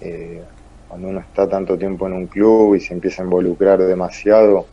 Eh, 0.00 0.44
cuando 0.86 1.08
uno 1.08 1.20
está 1.20 1.48
tanto 1.48 1.76
tiempo 1.76 2.06
en 2.06 2.14
un 2.14 2.26
club 2.28 2.76
y 2.76 2.80
se 2.80 2.94
empieza 2.94 3.22
a 3.22 3.24
involucrar 3.24 3.80
demasiado, 3.80 4.68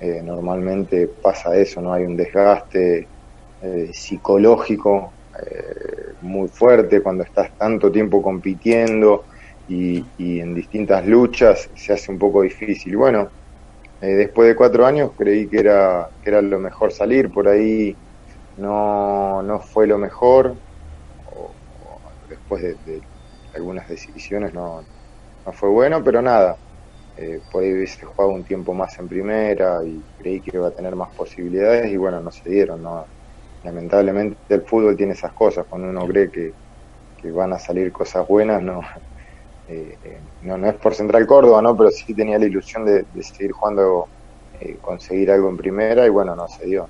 eh, 0.00 0.20
normalmente 0.22 1.08
pasa 1.22 1.56
eso, 1.56 1.80
no 1.80 1.92
hay 1.92 2.04
un 2.04 2.16
desgaste 2.16 3.08
eh, 3.60 3.90
psicológico 3.92 5.14
eh, 5.42 6.14
muy 6.20 6.48
fuerte 6.48 7.02
cuando 7.02 7.24
estás 7.24 7.50
tanto 7.56 7.90
tiempo 7.92 8.22
compitiendo 8.22 9.26
y, 9.66 10.12
y 10.16 10.40
en 10.40 10.54
distintas 10.54 11.06
luchas 11.06 11.70
se 11.74 11.92
hace 11.94 12.12
un 12.12 12.18
poco 12.18 12.42
difícil. 12.42 12.96
Bueno, 12.96 13.32
eh, 14.00 14.08
después 14.08 14.48
de 14.48 14.56
cuatro 14.56 14.86
años 14.86 15.12
creí 15.16 15.48
que 15.48 15.60
era, 15.60 16.08
que 16.20 16.30
era 16.30 16.42
lo 16.42 16.58
mejor 16.60 16.92
salir, 16.92 17.30
por 17.30 17.48
ahí 17.48 17.98
no, 18.56 19.42
no 19.42 19.60
fue 19.60 19.86
lo 19.86 19.98
mejor, 19.98 20.60
o, 21.24 21.56
después 22.28 22.62
de, 22.62 22.76
de 22.84 23.02
algunas 23.54 23.88
decisiones 23.88 24.52
no, 24.54 24.82
no 25.46 25.52
fue 25.52 25.70
bueno, 25.70 26.02
pero 26.04 26.22
nada, 26.22 26.56
eh, 27.16 27.42
por 27.50 27.62
ahí 27.64 27.72
hubiese 27.74 28.06
jugado 28.06 28.32
un 28.34 28.44
tiempo 28.44 28.74
más 28.74 28.98
en 29.00 29.08
primera 29.08 29.80
y 29.86 30.06
creí 30.16 30.42
que 30.42 30.56
iba 30.56 30.68
a 30.68 30.74
tener 30.74 30.96
más 30.96 31.10
posibilidades 31.16 31.90
y 31.92 31.96
bueno, 31.98 32.20
no 32.22 32.30
se 32.32 32.50
dieron, 32.50 32.82
no. 32.82 33.08
Lamentablemente 33.64 34.36
el 34.54 34.62
fútbol 34.62 34.96
tiene 34.96 35.14
esas 35.14 35.32
cosas, 35.32 35.64
cuando 35.68 35.88
uno 35.88 36.06
cree 36.06 36.30
que, 36.30 36.52
que 37.20 37.30
van 37.30 37.52
a 37.54 37.58
salir 37.58 37.90
cosas 37.90 38.28
buenas, 38.28 38.62
no, 38.62 38.80
eh, 39.68 39.96
eh, 40.04 40.18
no, 40.42 40.58
no 40.58 40.68
es 40.68 40.74
por 40.74 40.94
Central 40.94 41.26
Córdoba, 41.26 41.62
¿no? 41.62 41.76
Pero 41.76 41.90
sí 41.90 42.12
tenía 42.14 42.38
la 42.38 42.44
ilusión 42.44 42.84
de, 42.84 43.04
seguir 43.22 43.52
jugando, 43.52 44.06
eh, 44.60 44.76
conseguir 44.80 45.30
algo 45.30 45.48
en 45.48 45.56
primera 45.56 46.06
y 46.06 46.10
bueno, 46.10 46.36
no 46.36 46.46
se 46.46 46.66
dio. 46.66 46.86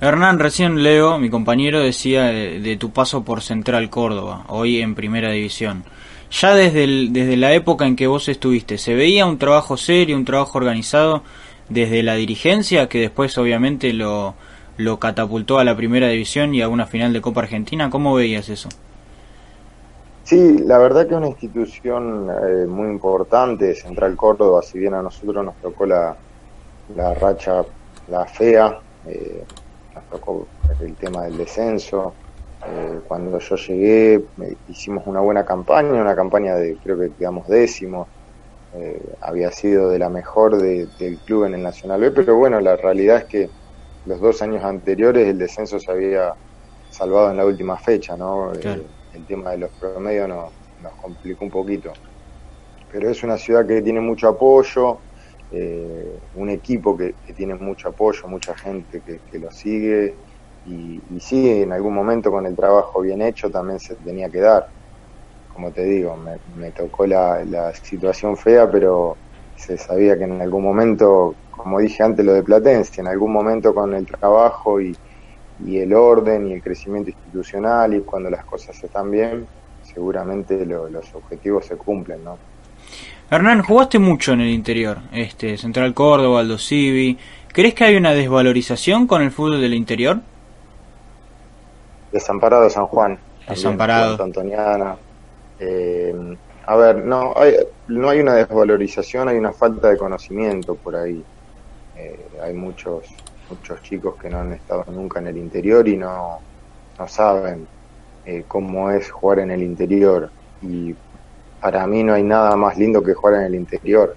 Hernán, 0.00 0.38
recién 0.38 0.82
Leo, 0.82 1.18
mi 1.18 1.30
compañero, 1.30 1.80
decía 1.80 2.24
de, 2.24 2.76
tu 2.76 2.90
paso 2.90 3.24
por 3.24 3.40
Central 3.40 3.88
Córdoba, 3.88 4.44
hoy 4.48 4.80
en 4.80 4.96
Primera 4.96 5.30
División. 5.30 5.84
Ya 6.32 6.54
desde, 6.54 7.08
desde 7.10 7.36
la 7.36 7.52
época 7.52 7.86
en 7.86 7.94
que 7.94 8.08
vos 8.08 8.28
estuviste, 8.28 8.78
¿se 8.78 8.94
veía 8.94 9.26
un 9.26 9.38
trabajo 9.38 9.76
serio, 9.76 10.16
un 10.16 10.24
trabajo 10.24 10.58
organizado 10.58 11.22
desde 11.68 12.02
la 12.02 12.16
dirigencia, 12.16 12.88
que 12.88 12.98
después 12.98 13.38
obviamente 13.38 13.92
lo, 13.92 14.34
lo 14.76 14.98
catapultó 15.00 15.58
a 15.58 15.64
la 15.64 15.76
Primera 15.76 16.08
División 16.08 16.54
y 16.54 16.62
a 16.62 16.68
una 16.68 16.86
final 16.86 17.12
de 17.12 17.20
Copa 17.22 17.40
Argentina? 17.42 17.90
¿Cómo 17.90 18.14
veías 18.14 18.48
eso? 18.48 18.76
Sí, 20.24 20.58
la 20.58 20.78
verdad 20.78 21.02
que 21.06 21.12
es 21.14 21.18
una 21.18 21.28
institución 21.28 22.28
eh, 22.30 22.66
muy 22.66 22.88
importante, 22.88 23.74
Central 23.74 24.16
Córdoba, 24.16 24.62
si 24.62 24.78
bien 24.78 24.94
a 24.94 25.02
nosotros 25.02 25.44
nos 25.44 25.58
tocó 25.58 25.84
la, 25.86 26.16
la 26.88 27.14
racha, 27.14 27.64
la 28.06 28.26
fea, 28.26 28.82
eh, 29.04 29.48
nos 29.94 30.08
tocó 30.08 30.52
el 30.80 30.96
tema 30.98 31.24
del 31.24 31.38
descenso. 31.38 32.18
Eh, 32.62 33.00
cuando 33.04 33.38
yo 33.40 33.56
llegué 33.56 34.24
hicimos 34.66 35.06
una 35.06 35.20
buena 35.20 35.44
campaña, 35.44 36.00
una 36.02 36.16
campaña 36.16 36.56
de 36.56 36.78
creo 36.80 36.98
que 36.98 37.14
quedamos 37.16 37.48
décimos, 37.48 38.08
eh, 38.72 39.00
había 39.20 39.50
sido 39.52 39.88
de 39.90 39.98
la 39.98 40.08
mejor 40.10 40.56
de- 40.58 40.88
del 40.98 41.20
club 41.22 41.44
en 41.44 41.54
el 41.54 41.62
Nacional 41.62 42.00
B, 42.00 42.12
pero 42.12 42.36
bueno, 42.36 42.60
la 42.60 42.76
realidad 42.76 43.18
es 43.18 43.26
que 43.26 43.52
los 44.04 44.20
dos 44.20 44.42
años 44.42 44.64
anteriores 44.64 45.28
el 45.28 45.38
descenso 45.38 45.78
se 45.80 45.90
había 45.92 46.32
salvado 46.88 47.30
en 47.30 47.36
la 47.38 47.46
última 47.46 47.78
fecha, 47.78 48.16
¿no? 48.16 48.52
Eh, 48.54 48.86
el 49.12 49.26
tema 49.26 49.50
de 49.52 49.58
los 49.58 49.70
promedios 49.78 50.28
nos, 50.28 50.52
nos 50.78 50.94
complicó 50.96 51.44
un 51.44 51.50
poquito. 51.50 51.92
Pero 52.90 53.10
es 53.10 53.22
una 53.22 53.38
ciudad 53.38 53.66
que 53.66 53.82
tiene 53.82 54.00
mucho 54.00 54.28
apoyo, 54.28 55.04
eh, 55.50 56.20
un 56.34 56.50
equipo 56.50 56.96
que, 56.96 57.14
que 57.24 57.34
tiene 57.34 57.54
mucho 57.54 57.88
apoyo, 57.88 58.28
mucha 58.28 58.54
gente 58.56 59.02
que, 59.02 59.20
que 59.26 59.38
lo 59.38 59.50
sigue 59.50 60.20
y, 60.64 61.02
y 61.16 61.20
sí, 61.20 61.62
en 61.62 61.72
algún 61.72 61.94
momento 61.94 62.30
con 62.30 62.46
el 62.46 62.56
trabajo 62.56 63.00
bien 63.00 63.22
hecho 63.22 63.50
también 63.50 63.78
se 63.80 63.96
tenía 63.96 64.30
que 64.30 64.40
dar. 64.40 64.64
Como 65.46 65.72
te 65.72 65.84
digo, 65.84 66.16
me, 66.16 66.38
me 66.46 66.72
tocó 66.72 67.06
la, 67.06 67.44
la 67.44 67.72
situación 67.74 68.36
fea, 68.36 68.70
pero 68.70 69.18
se 69.64 69.78
sabía 69.78 70.18
que 70.18 70.24
en 70.24 70.40
algún 70.40 70.64
momento, 70.64 71.34
como 71.50 71.78
dije 71.78 72.02
antes, 72.02 72.24
lo 72.26 72.32
de 72.34 72.42
Platense, 72.42 73.00
en 73.00 73.06
algún 73.06 73.32
momento 73.32 73.72
con 73.74 73.94
el 73.94 74.06
trabajo 74.06 74.80
y, 74.80 74.96
y 75.64 75.78
el 75.78 75.94
orden 75.94 76.48
y 76.48 76.54
el 76.54 76.62
crecimiento 76.62 77.10
institucional 77.10 77.94
y 77.94 78.00
cuando 78.00 78.28
las 78.30 78.44
cosas 78.44 78.82
están 78.82 79.10
bien, 79.10 79.46
seguramente 79.82 80.66
lo- 80.66 80.88
los 80.88 81.14
objetivos 81.14 81.66
se 81.66 81.76
cumplen, 81.76 82.24
¿no? 82.24 82.36
Hernán, 83.30 83.62
jugaste 83.62 83.98
mucho 83.98 84.32
en 84.32 84.40
el 84.40 84.48
interior, 84.48 84.98
este 85.12 85.56
Central 85.56 85.94
Córdoba, 85.94 86.40
Aldo 86.40 86.58
Civi. 86.58 87.16
¿Crees 87.52 87.74
que 87.74 87.84
hay 87.84 87.96
una 87.96 88.12
desvalorización 88.12 89.06
con 89.06 89.22
el 89.22 89.30
fútbol 89.30 89.60
del 89.60 89.74
interior? 89.74 90.20
Desamparado 92.10 92.68
San 92.68 92.86
Juan. 92.86 93.18
Desamparado. 93.48 94.22
Antoniana. 94.22 94.96
Eh, 95.58 96.14
a 96.64 96.76
ver, 96.76 97.04
no 97.04 97.34
hay, 97.36 97.56
no 97.88 98.08
hay 98.08 98.20
una 98.20 98.34
desvalorización, 98.34 99.28
hay 99.28 99.36
una 99.36 99.52
falta 99.52 99.88
de 99.88 99.96
conocimiento 99.96 100.74
por 100.76 100.96
ahí. 100.96 101.22
Eh, 101.96 102.26
hay 102.42 102.54
muchos 102.54 103.04
muchos 103.50 103.82
chicos 103.82 104.14
que 104.16 104.30
no 104.30 104.38
han 104.38 104.52
estado 104.52 104.84
nunca 104.90 105.18
en 105.18 105.26
el 105.26 105.36
interior 105.36 105.86
y 105.86 105.96
no, 105.96 106.38
no 106.98 107.08
saben 107.08 107.66
eh, 108.24 108.44
cómo 108.48 108.90
es 108.90 109.10
jugar 109.10 109.40
en 109.40 109.50
el 109.50 109.62
interior. 109.62 110.30
Y 110.62 110.94
para 111.60 111.86
mí 111.86 112.02
no 112.02 112.14
hay 112.14 112.22
nada 112.22 112.56
más 112.56 112.78
lindo 112.78 113.02
que 113.02 113.12
jugar 113.12 113.40
en 113.40 113.46
el 113.46 113.54
interior. 113.56 114.16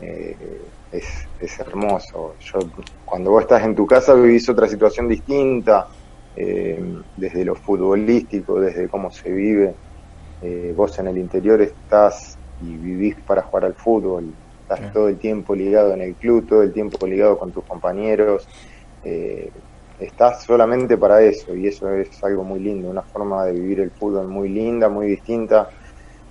Eh, 0.00 0.36
es, 0.90 1.28
es 1.40 1.58
hermoso. 1.60 2.34
Yo, 2.40 2.58
cuando 3.04 3.30
vos 3.30 3.42
estás 3.42 3.62
en 3.62 3.74
tu 3.74 3.86
casa 3.86 4.14
vivís 4.14 4.48
otra 4.48 4.66
situación 4.66 5.08
distinta, 5.08 5.88
desde 6.34 7.44
lo 7.44 7.54
futbolístico, 7.54 8.58
desde 8.58 8.88
cómo 8.88 9.12
se 9.12 9.30
vive. 9.30 9.74
Eh, 10.42 10.72
vos 10.74 10.98
en 10.98 11.06
el 11.06 11.18
interior 11.18 11.62
estás 11.62 12.36
y 12.58 12.76
vivís 12.76 13.14
para 13.24 13.42
jugar 13.42 13.66
al 13.66 13.76
fútbol, 13.76 14.34
estás 14.60 14.92
todo 14.92 15.08
el 15.08 15.16
tiempo 15.16 15.54
ligado 15.54 15.94
en 15.94 16.00
el 16.02 16.16
club, 16.16 16.48
todo 16.48 16.62
el 16.64 16.72
tiempo 16.72 17.06
ligado 17.06 17.38
con 17.38 17.52
tus 17.52 17.64
compañeros, 17.64 18.48
eh, 19.04 19.52
estás 19.96 20.42
solamente 20.44 20.98
para 20.98 21.22
eso 21.22 21.54
y 21.54 21.68
eso 21.68 21.92
es 21.92 22.18
algo 22.24 22.42
muy 22.42 22.58
lindo, 22.58 22.88
una 22.88 23.04
forma 23.04 23.44
de 23.46 23.52
vivir 23.52 23.80
el 23.80 23.92
fútbol 23.92 24.26
muy 24.28 24.48
linda, 24.48 24.88
muy 24.88 25.06
distinta, 25.06 25.68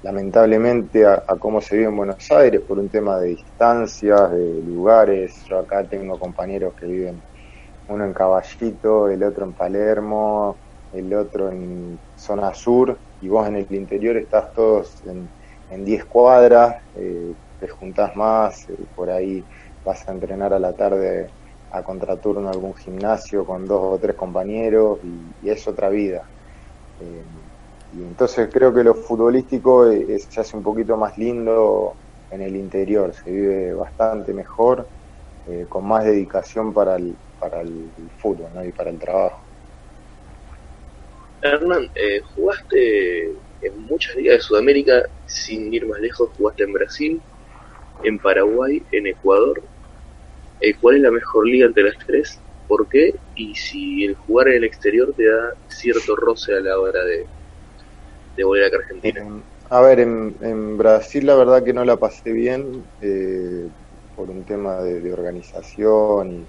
lamentablemente 0.01 1.05
a, 1.05 1.23
a 1.25 1.37
cómo 1.37 1.61
se 1.61 1.77
vive 1.77 1.87
en 1.87 1.95
Buenos 1.95 2.29
Aires 2.31 2.61
por 2.67 2.79
un 2.79 2.89
tema 2.89 3.17
de 3.17 3.29
distancias, 3.29 4.31
de 4.31 4.61
lugares, 4.61 5.45
yo 5.47 5.59
acá 5.59 5.87
tengo 5.87 6.19
compañeros 6.19 6.73
que 6.75 6.85
viven 6.85 7.23
uno 7.87 8.05
en 8.05 8.13
Caballito, 8.13 9.09
el 9.09 9.23
otro 9.23 9.45
en 9.45 9.53
Palermo, 9.53 10.59
el 10.91 11.13
otro 11.13 11.49
en 11.49 11.97
zona 12.21 12.53
sur, 12.53 13.01
y 13.19 13.29
vos 13.29 13.47
en 13.47 13.57
el 13.57 13.73
interior 13.73 14.17
estás 14.17 14.51
todos 14.53 15.01
en, 15.05 15.31
en 15.69 15.83
10 15.85 16.05
cuadras, 16.05 16.75
eh, 16.93 17.35
te 17.57 17.67
juntás 17.67 18.15
más, 18.15 18.67
eh, 18.69 18.87
por 18.93 19.09
ahí 19.11 19.47
vas 19.83 20.07
a 20.07 20.11
entrenar 20.11 20.53
a 20.53 20.59
la 20.59 20.73
tarde 20.75 21.33
a 21.71 21.83
contraturno 21.83 22.49
algún 22.49 22.75
gimnasio 22.75 23.45
con 23.45 23.65
dos 23.65 23.81
o 23.83 23.99
tres 23.99 24.15
compañeros 24.15 24.99
y, 25.03 25.33
es 25.49 25.67
otra 25.67 25.89
vida. 25.89 26.21
Eh, 26.99 27.25
y 27.91 28.03
entonces 28.03 28.49
creo 28.51 28.73
que 28.73 28.83
lo 28.83 28.95
futbolístico 28.95 29.91
eh, 29.91 30.05
es- 30.09 30.27
se 30.29 30.41
hace 30.41 30.57
un 30.57 30.63
poquito 30.63 30.97
más 30.97 31.17
lindo 31.17 31.97
en 32.29 32.41
el 32.41 32.55
interior, 32.55 33.13
se 33.13 33.31
vive 33.31 33.73
bastante 33.73 34.33
mejor, 34.33 34.89
con 35.69 35.87
más 35.87 36.05
dedicación 36.05 36.73
para 36.73 36.95
el, 36.97 37.19
para 37.39 37.61
el 37.61 37.93
fútbol 38.17 38.53
¿no? 38.53 38.63
y 38.65 38.71
para 38.73 38.91
el 38.91 38.99
trabajo. 38.99 39.40
Hernán, 41.41 41.89
eh, 41.95 42.21
jugaste 42.35 43.31
en 43.61 43.79
muchas 43.87 44.15
ligas 44.15 44.37
de 44.37 44.41
Sudamérica, 44.41 45.03
sin 45.25 45.73
ir 45.73 45.87
más 45.87 45.99
lejos, 45.99 46.29
jugaste 46.37 46.63
en 46.63 46.73
Brasil, 46.73 47.21
en 48.03 48.19
Paraguay, 48.19 48.81
en 48.91 49.07
Ecuador. 49.07 49.61
Eh, 50.59 50.75
¿Cuál 50.79 50.97
es 50.97 51.01
la 51.01 51.11
mejor 51.11 51.47
liga 51.47 51.65
entre 51.65 51.83
las 51.83 51.97
tres? 52.05 52.39
¿Por 52.67 52.87
qué? 52.87 53.15
Y 53.35 53.55
si 53.55 54.05
el 54.05 54.15
jugar 54.15 54.49
en 54.49 54.57
el 54.57 54.63
exterior 54.63 55.13
te 55.15 55.25
da 55.25 55.53
cierto 55.67 56.15
roce 56.15 56.55
a 56.55 56.59
la 56.59 56.79
hora 56.79 57.03
de, 57.03 57.25
volver 58.43 58.65
acá 58.65 58.77
a 58.77 58.79
Argentina. 58.79 59.25
A 59.69 59.81
ver, 59.81 59.99
en, 59.99 60.35
en 60.41 60.77
Brasil 60.77 61.25
la 61.25 61.35
verdad 61.35 61.63
que 61.63 61.73
no 61.73 61.85
la 61.85 61.97
pasé 61.97 62.31
bien 62.31 62.83
eh, 63.01 63.67
por 64.15 64.29
un 64.29 64.43
tema 64.43 64.81
de, 64.81 65.11
organización 65.13 66.45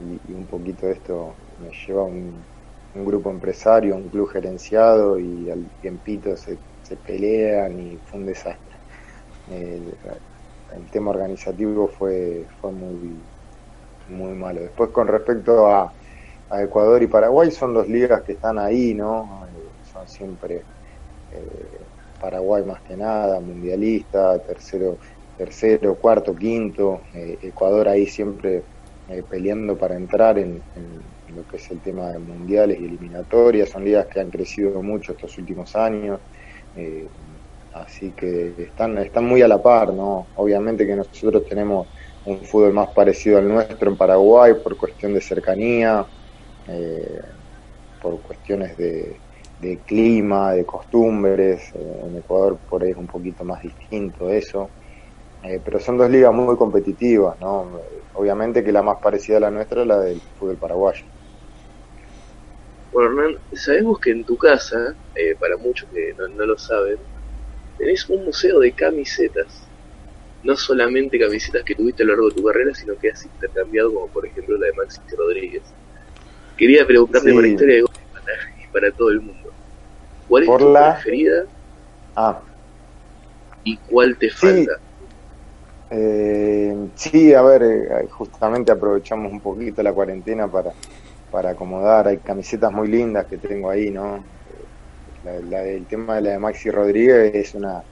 y 0.00 0.32
un 0.32 0.46
poquito 0.46 0.86
de 0.86 0.92
esto 0.92 1.34
me 1.62 1.70
lleva 1.86 2.02
a 2.02 2.04
un, 2.04 2.32
un 2.94 3.04
grupo 3.04 3.30
empresario, 3.30 3.96
un 3.96 4.10
club 4.10 4.28
gerenciado 4.30 5.18
y 5.18 5.48
al 5.50 5.70
tiempito 5.80 6.36
se, 6.36 6.60
pelean 6.98 7.78
y 7.78 7.98
fue 8.04 8.20
un 8.20 8.26
desastre. 8.26 8.80
El, 9.46 9.98
el 10.70 10.90
tema 10.90 11.10
organizativo 11.10 11.88
fue, 11.88 12.46
fue 12.60 12.72
muy, 12.72 13.28
muy 14.06 14.34
malo. 14.34 14.62
Después 14.62 14.90
con 14.92 15.08
respecto 15.08 15.66
a, 15.68 15.94
a 16.50 16.62
Ecuador 16.62 17.02
y 17.02 17.06
Paraguay, 17.08 17.50
son 17.50 17.74
dos 17.74 17.88
ligas 17.88 18.22
que 18.24 18.32
están 18.32 18.58
ahí, 18.58 18.94
¿no? 18.94 19.46
Eh, 19.48 19.76
son 19.82 20.08
siempre 20.08 20.66
eh, 21.30 21.88
Paraguay 22.18 22.64
más 22.64 22.82
que 22.82 22.96
nada, 22.96 23.40
mundialista, 23.40 24.42
tercero, 24.42 24.98
tercero, 25.36 25.98
cuarto, 25.98 26.34
quinto, 26.34 27.02
eh, 27.14 27.38
Ecuador 27.42 27.88
ahí 27.88 28.06
siempre 28.06 28.66
eh, 29.08 29.22
peleando 29.24 29.76
para 29.78 29.96
entrar 29.96 30.38
en, 30.38 30.64
en- 30.74 31.16
lo 31.32 31.44
que 31.46 31.56
es 31.56 31.70
el 31.70 31.80
tema 31.82 32.10
de 32.12 32.18
mundiales 32.18 32.78
y 32.80 32.84
eliminatorias, 32.86 33.70
son 33.70 33.84
ligas 33.84 34.06
que 34.12 34.20
han 34.20 34.30
crecido 34.30 34.82
mucho 34.82 35.12
estos 35.12 35.36
últimos 35.38 35.74
años, 35.76 36.20
eh, 36.74 37.10
así 37.72 38.14
que 38.14 38.54
están, 38.58 38.98
están 38.98 39.24
muy 39.26 39.42
a 39.42 39.48
la 39.48 39.62
par, 39.62 39.92
¿no? 39.94 40.30
Obviamente 40.34 40.86
que 40.86 40.96
nosotros 40.96 41.44
tenemos 41.48 41.88
un 42.24 42.44
fútbol 42.44 42.72
más 42.74 42.88
parecido 42.94 43.38
al 43.38 43.48
nuestro 43.48 43.90
en 43.90 43.96
Paraguay 43.96 44.54
por 44.62 44.76
cuestión 44.76 45.14
de 45.14 45.20
cercanía, 45.20 46.06
eh, 46.66 47.20
por 48.00 48.22
cuestiones 48.22 48.76
de, 48.76 49.22
de 49.58 49.82
clima, 49.84 50.52
de 50.52 50.64
costumbres. 50.66 51.70
eh, 51.74 51.78
en 52.06 52.16
Ecuador 52.18 52.62
por 52.68 52.82
ahí 52.84 52.90
es 52.90 52.96
un 52.96 53.06
poquito 53.06 53.44
más 53.44 53.62
distinto 53.62 54.28
eso. 54.30 54.74
Eh, 55.42 55.60
pero 55.64 55.80
son 55.80 55.98
dos 55.98 56.10
ligas 56.10 56.34
muy 56.34 56.56
competitivas, 56.56 57.38
¿no? 57.40 57.80
Obviamente 58.14 58.64
que 58.64 58.72
la 58.72 58.82
más 58.82 58.98
parecida 59.02 59.38
a 59.38 59.40
la 59.40 59.50
nuestra 59.52 59.82
es 59.82 59.88
la 59.88 59.98
del 60.00 60.22
fútbol 60.34 60.58
paraguayo. 60.58 61.02
Bueno, 62.92 63.10
Hernán, 63.22 63.38
sabemos 63.52 64.00
que 64.00 64.10
en 64.10 64.24
tu 64.24 64.36
casa, 64.36 64.94
eh, 65.14 65.34
para 65.38 65.56
muchos 65.56 65.88
que 65.90 66.12
no, 66.18 66.28
no 66.28 66.46
lo 66.46 66.58
saben, 66.58 66.98
tenés 67.78 68.08
un 68.08 68.24
museo 68.24 68.58
de 68.60 68.72
camisetas. 68.72 69.62
No 70.42 70.56
solamente 70.56 71.18
camisetas 71.18 71.62
que 71.64 71.74
tuviste 71.74 72.02
a 72.02 72.06
lo 72.06 72.12
largo 72.12 72.28
de 72.30 72.34
tu 72.36 72.44
carrera, 72.44 72.74
sino 72.74 72.96
que 72.98 73.10
has 73.10 73.24
intercambiado, 73.24 73.92
como 73.92 74.08
por 74.08 74.26
ejemplo 74.26 74.56
la 74.58 74.66
de 74.66 74.72
Maxi 74.72 75.00
Rodríguez. 75.16 75.62
Quería 76.56 76.86
preguntarte 76.86 77.28
Sí. 77.28 77.34
por 77.34 77.42
la 77.42 77.48
historia 77.48 77.76
de 77.76 77.82
para, 77.82 78.32
y 78.58 78.72
para 78.72 78.90
todo 78.92 79.10
el 79.10 79.20
mundo. 79.20 79.52
¿Cuál 80.28 80.42
es 80.44 80.48
Por 80.48 80.60
tu 80.60 80.72
la- 80.72 80.94
preferida 80.94 81.44
Ah, 82.16 82.42
y 83.64 83.76
cuál 83.78 84.16
te 84.18 84.30
Sí. 84.30 84.36
falta? 84.36 84.72
Eh, 85.90 86.74
sí, 86.94 87.34
a 87.34 87.42
ver, 87.42 87.62
eh, 87.62 88.08
justamente 88.10 88.72
aprovechamos 88.72 89.30
un 89.32 89.40
poquito 89.40 89.82
la 89.82 89.92
cuarentena 89.92 90.50
para, 90.50 90.72
para 91.30 91.50
acomodar. 91.50 92.08
Hay 92.08 92.18
camisetas 92.18 92.72
muy 92.72 92.88
lindas 92.88 93.26
que 93.26 93.38
tengo 93.38 93.70
ahí, 93.70 93.90
¿no? 93.90 94.22
La, 95.24 95.32
la 95.48 95.62
del 95.62 95.86
tema 95.86 96.16
de 96.16 96.22
la 96.22 96.30
de 96.30 96.38
Maxi 96.38 96.70
Rodríguez 96.70 97.34
es 97.34 97.54
una, 97.54 97.82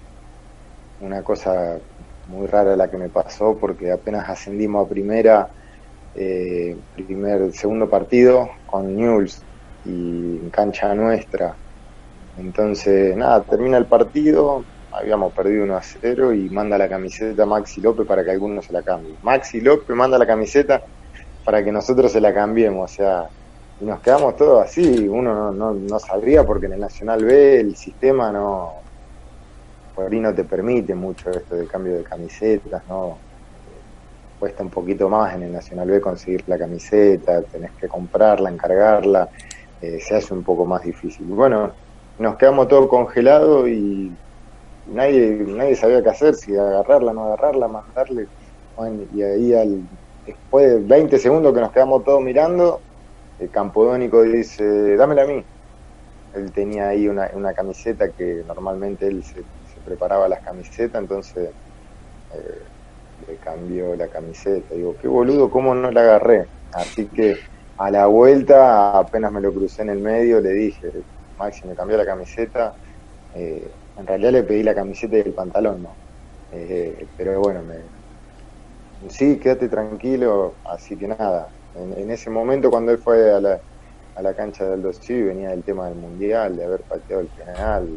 una 1.00 1.22
cosa 1.22 1.78
muy 2.28 2.46
rara 2.46 2.76
la 2.76 2.90
que 2.90 2.96
me 2.96 3.08
pasó 3.08 3.56
porque 3.58 3.90
apenas 3.90 4.28
ascendimos 4.28 4.86
a 4.86 4.88
primera, 4.88 5.48
eh, 6.14 6.76
primer, 6.94 7.52
segundo 7.52 7.88
partido 7.88 8.50
con 8.66 8.94
Newell's 8.94 9.42
y 9.84 10.38
en 10.42 10.50
cancha 10.50 10.94
nuestra. 10.94 11.54
Entonces, 12.38 13.16
nada, 13.16 13.42
termina 13.42 13.78
el 13.78 13.86
partido, 13.86 14.64
habíamos 14.92 15.32
perdido 15.32 15.64
1 15.64 15.76
a 15.76 15.82
0 15.82 16.34
y 16.34 16.48
manda 16.50 16.78
la 16.78 16.88
camiseta 16.88 17.46
Maxi 17.46 17.80
López 17.80 18.06
para 18.06 18.24
que 18.24 18.30
alguno 18.30 18.62
se 18.62 18.72
la 18.72 18.82
cambie. 18.82 19.16
Maxi 19.22 19.60
López 19.60 19.96
manda 19.96 20.18
la 20.18 20.26
camiseta 20.26 20.82
para 21.48 21.64
que 21.64 21.72
nosotros 21.72 22.12
se 22.12 22.20
la 22.20 22.34
cambiemos, 22.34 22.92
o 22.92 22.94
sea, 22.94 23.26
y 23.80 23.84
nos 23.86 24.00
quedamos 24.00 24.36
todos 24.36 24.62
así, 24.62 25.08
uno 25.08 25.34
no, 25.34 25.50
no, 25.50 25.72
no 25.72 25.98
sabría 25.98 26.44
porque 26.44 26.66
en 26.66 26.74
el 26.74 26.80
Nacional 26.80 27.24
B 27.24 27.60
el 27.60 27.74
sistema 27.74 28.30
no, 28.30 28.74
por 29.94 30.12
ahí 30.12 30.20
no 30.20 30.34
te 30.34 30.44
permite 30.44 30.94
mucho 30.94 31.30
esto 31.30 31.56
de 31.56 31.66
cambio 31.66 31.94
de 31.94 32.04
camisetas, 32.04 32.82
¿no? 32.86 33.16
Cuesta 34.38 34.62
un 34.62 34.68
poquito 34.68 35.08
más 35.08 35.34
en 35.36 35.44
el 35.44 35.52
Nacional 35.54 35.88
B 35.88 36.02
conseguir 36.02 36.44
la 36.48 36.58
camiseta, 36.58 37.40
tenés 37.40 37.70
que 37.80 37.88
comprarla, 37.88 38.50
encargarla, 38.50 39.30
eh, 39.80 40.00
se 40.02 40.16
hace 40.16 40.34
un 40.34 40.42
poco 40.42 40.66
más 40.66 40.82
difícil. 40.82 41.24
Bueno, 41.28 41.72
nos 42.18 42.36
quedamos 42.36 42.68
todos 42.68 42.88
congelados 42.88 43.70
y 43.70 44.12
nadie 44.86 45.46
nadie 45.48 45.76
sabía 45.76 46.02
qué 46.02 46.10
hacer, 46.10 46.34
si 46.34 46.54
agarrarla, 46.54 47.14
no 47.14 47.24
agarrarla, 47.24 47.68
mandarle. 47.68 48.26
Bueno, 48.76 49.04
y 49.14 49.22
ahí 49.22 49.54
al, 49.54 49.80
después 50.28 50.66
de 50.66 50.78
20 50.80 51.18
segundos 51.18 51.54
que 51.54 51.60
nos 51.60 51.72
quedamos 51.72 52.04
todos 52.04 52.20
mirando, 52.22 52.80
el 53.38 53.50
campodónico 53.50 54.22
dice, 54.22 54.96
dámela 54.96 55.22
a 55.22 55.26
mí. 55.26 55.44
Él 56.34 56.52
tenía 56.52 56.88
ahí 56.88 57.08
una, 57.08 57.30
una 57.34 57.54
camiseta 57.54 58.10
que 58.10 58.42
normalmente 58.46 59.06
él 59.06 59.24
se, 59.24 59.42
preparaba 59.84 60.28
las 60.28 60.40
camisetas, 60.40 61.00
entonces 61.00 61.48
eh, 62.34 62.58
le 63.26 63.36
cambió 63.36 63.96
la 63.96 64.08
camiseta. 64.08 64.74
Digo, 64.74 64.94
qué 65.00 65.08
boludo, 65.08 65.50
¿cómo 65.50 65.74
no 65.74 65.90
la 65.90 66.02
agarré? 66.02 66.46
Así 66.72 67.06
que 67.06 67.38
a 67.78 67.90
la 67.90 68.06
vuelta, 68.06 68.98
apenas 68.98 69.32
me 69.32 69.40
lo 69.40 69.50
crucé 69.52 69.82
en 69.82 69.90
el 69.90 70.00
medio, 70.00 70.40
le 70.40 70.50
dije, 70.50 70.92
Maxi, 71.38 71.66
me 71.66 71.74
cambió 71.74 71.96
la 71.96 72.04
camiseta. 72.04 72.74
Eh, 73.34 73.66
en 73.98 74.06
realidad 74.06 74.32
le 74.32 74.42
pedí 74.42 74.62
la 74.62 74.74
camiseta 74.74 75.16
y 75.16 75.20
el 75.20 75.32
pantalón, 75.32 75.84
¿no? 75.84 75.90
Eh, 76.52 77.06
pero 77.16 77.40
bueno, 77.40 77.62
me, 77.62 77.76
sí, 79.08 79.38
quédate 79.38 79.68
tranquilo, 79.68 80.60
así 80.64 80.96
que 80.98 81.08
nada. 81.08 81.48
En, 81.74 81.92
en 81.98 82.10
ese 82.10 82.30
momento 82.30 82.70
cuando 82.70 82.92
él 82.92 82.98
fue 82.98 83.30
a 83.32 83.40
la, 83.40 83.60
a 84.14 84.22
la 84.22 84.34
cancha 84.34 84.68
del 84.68 84.82
2 84.82 85.00
venía 85.08 85.52
el 85.52 85.64
tema 85.64 85.86
del 85.88 85.96
mundial, 85.96 86.56
de 86.56 86.64
haber 86.64 86.84
pateado 86.86 87.22
el 87.22 87.30
penal. 87.30 87.88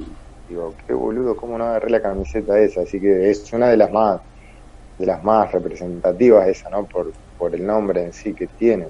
Digo, 0.48 0.76
qué 0.86 0.94
boludo, 0.94 1.36
cómo 1.36 1.58
no 1.58 1.66
agarré 1.66 1.90
la 1.90 2.02
camiseta 2.02 2.60
esa. 2.60 2.82
Así 2.82 3.00
que 3.00 3.30
es 3.30 3.52
una 3.54 3.70
de 3.70 3.78
las 3.78 3.92
más 3.92 4.20
de 4.98 5.06
las 5.08 5.24
más 5.24 5.52
representativas 5.52 6.48
esa, 6.48 6.70
¿no? 6.72 6.88
Por, 6.88 7.16
por 7.38 7.56
el 7.56 7.66
nombre 7.66 8.04
en 8.04 8.14
sí 8.14 8.36
que 8.36 8.48
tiene. 8.50 8.90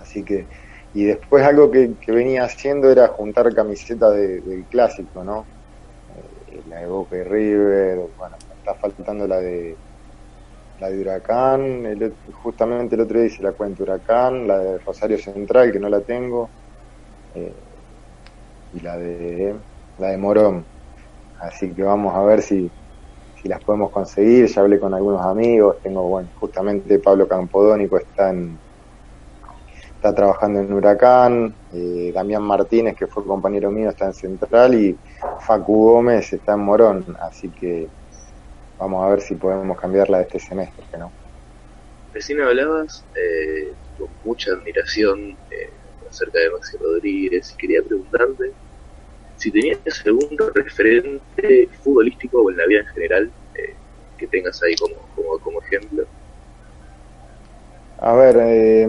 Así 0.00 0.24
que, 0.24 0.48
y 0.92 1.04
después 1.04 1.44
algo 1.44 1.70
que, 1.70 1.96
que 2.00 2.12
venía 2.12 2.44
haciendo 2.44 2.90
era 2.90 3.08
juntar 3.08 3.54
camisetas 3.54 4.14
de- 4.14 4.40
del 4.42 4.66
clásico, 4.68 5.22
¿no? 5.24 5.48
Eh, 6.46 6.62
la 6.66 6.80
de 6.80 6.86
Boca 6.86 7.16
y 7.18 7.22
River, 7.24 7.98
bueno, 8.16 8.36
está 8.56 8.74
faltando 8.76 9.26
la 9.28 9.40
de 9.40 9.80
la 10.82 10.90
de 10.90 11.00
Huracán, 11.00 11.86
el 11.86 12.12
justamente 12.42 12.96
el 12.96 13.02
otro 13.02 13.16
día 13.16 13.28
hice 13.28 13.40
la 13.40 13.52
cuenta 13.52 13.84
Huracán, 13.84 14.48
la 14.48 14.58
de 14.58 14.78
Rosario 14.78 15.16
Central, 15.16 15.70
que 15.70 15.78
no 15.78 15.88
la 15.88 16.00
tengo, 16.00 16.50
eh, 17.36 17.54
y 18.74 18.80
la 18.80 18.96
de 18.96 19.54
la 19.98 20.08
de 20.08 20.16
Morón. 20.16 20.64
Así 21.40 21.72
que 21.72 21.84
vamos 21.84 22.12
a 22.16 22.22
ver 22.22 22.42
si, 22.42 22.68
si 23.40 23.48
las 23.48 23.62
podemos 23.62 23.92
conseguir, 23.92 24.46
ya 24.46 24.60
hablé 24.60 24.80
con 24.80 24.92
algunos 24.92 25.24
amigos, 25.24 25.76
tengo, 25.84 26.02
bueno, 26.02 26.28
justamente 26.34 26.98
Pablo 26.98 27.28
Campodónico 27.28 27.98
está 27.98 28.30
en 28.30 28.58
está 29.94 30.12
trabajando 30.12 30.58
en 30.58 30.72
Huracán, 30.72 31.54
eh, 31.72 32.10
Damián 32.12 32.42
Martínez, 32.42 32.96
que 32.96 33.06
fue 33.06 33.24
compañero 33.24 33.70
mío, 33.70 33.90
está 33.90 34.06
en 34.06 34.14
Central, 34.14 34.74
y 34.74 34.98
Facu 35.46 35.92
Gómez 35.92 36.32
está 36.32 36.54
en 36.54 36.60
Morón, 36.60 37.16
así 37.20 37.52
que 37.52 37.88
vamos 38.82 39.04
a 39.04 39.10
ver 39.10 39.20
si 39.20 39.34
podemos 39.36 39.78
cambiarla 39.80 40.18
de 40.18 40.24
este 40.24 40.38
semestre, 40.40 40.84
¿no? 40.98 41.10
Recién 42.12 42.40
hablabas 42.42 43.04
eh, 43.14 43.72
con 43.96 44.08
mucha 44.24 44.52
admiración 44.52 45.38
eh, 45.50 45.70
acerca 46.10 46.38
de 46.40 46.50
Maxi 46.50 46.76
Rodríguez 46.76 47.52
y 47.52 47.56
quería 47.56 47.82
preguntarte 47.82 48.52
si 49.36 49.50
tenías 49.50 49.80
algún 50.06 50.36
referente 50.54 51.68
futbolístico 51.82 52.42
o 52.42 52.50
en 52.50 52.56
la 52.58 52.66
vida 52.66 52.80
en 52.80 52.86
general 52.88 53.32
eh, 53.54 53.74
que 54.18 54.26
tengas 54.28 54.62
ahí 54.62 54.76
como, 54.76 54.94
como, 55.14 55.38
como 55.38 55.60
ejemplo. 55.62 56.04
A 57.98 58.14
ver, 58.14 58.36
eh, 58.40 58.88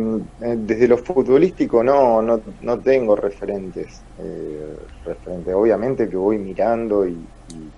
desde 0.58 0.88
lo 0.88 0.97
futbolístico 0.97 1.84
no, 1.84 2.21
no, 2.21 2.41
no 2.62 2.79
tengo 2.82 3.15
referentes. 3.15 4.06
eh, 4.17 4.75
referentes. 5.06 5.53
Obviamente 5.53 6.10
que 6.10 6.15
voy 6.17 6.39
mirando 6.39 7.08
y, 7.08 7.12
y- 7.49 7.73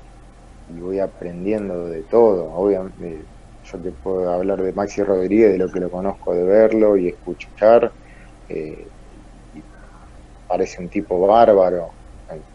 y 0.68 0.80
voy 0.80 1.00
aprendiendo 1.00 1.88
de 1.90 2.04
todo. 2.06 2.52
Obviamente, 2.54 3.28
yo 3.64 3.82
te 3.82 3.92
puedo 3.94 4.30
hablar 4.32 4.62
de 4.64 4.74
Maxi 4.74 5.04
Rodríguez, 5.04 5.52
de 5.54 5.58
lo 5.60 5.70
que 5.72 5.80
lo 5.80 5.90
conozco, 5.92 6.34
de 6.36 6.44
verlo 6.44 6.98
y 6.98 7.08
escuchar. 7.10 7.94
eh, 8.48 8.90
y 9.54 9.66
parece 10.48 10.82
un 10.82 10.90
tipo 10.90 11.20
bárbaro. 11.28 11.96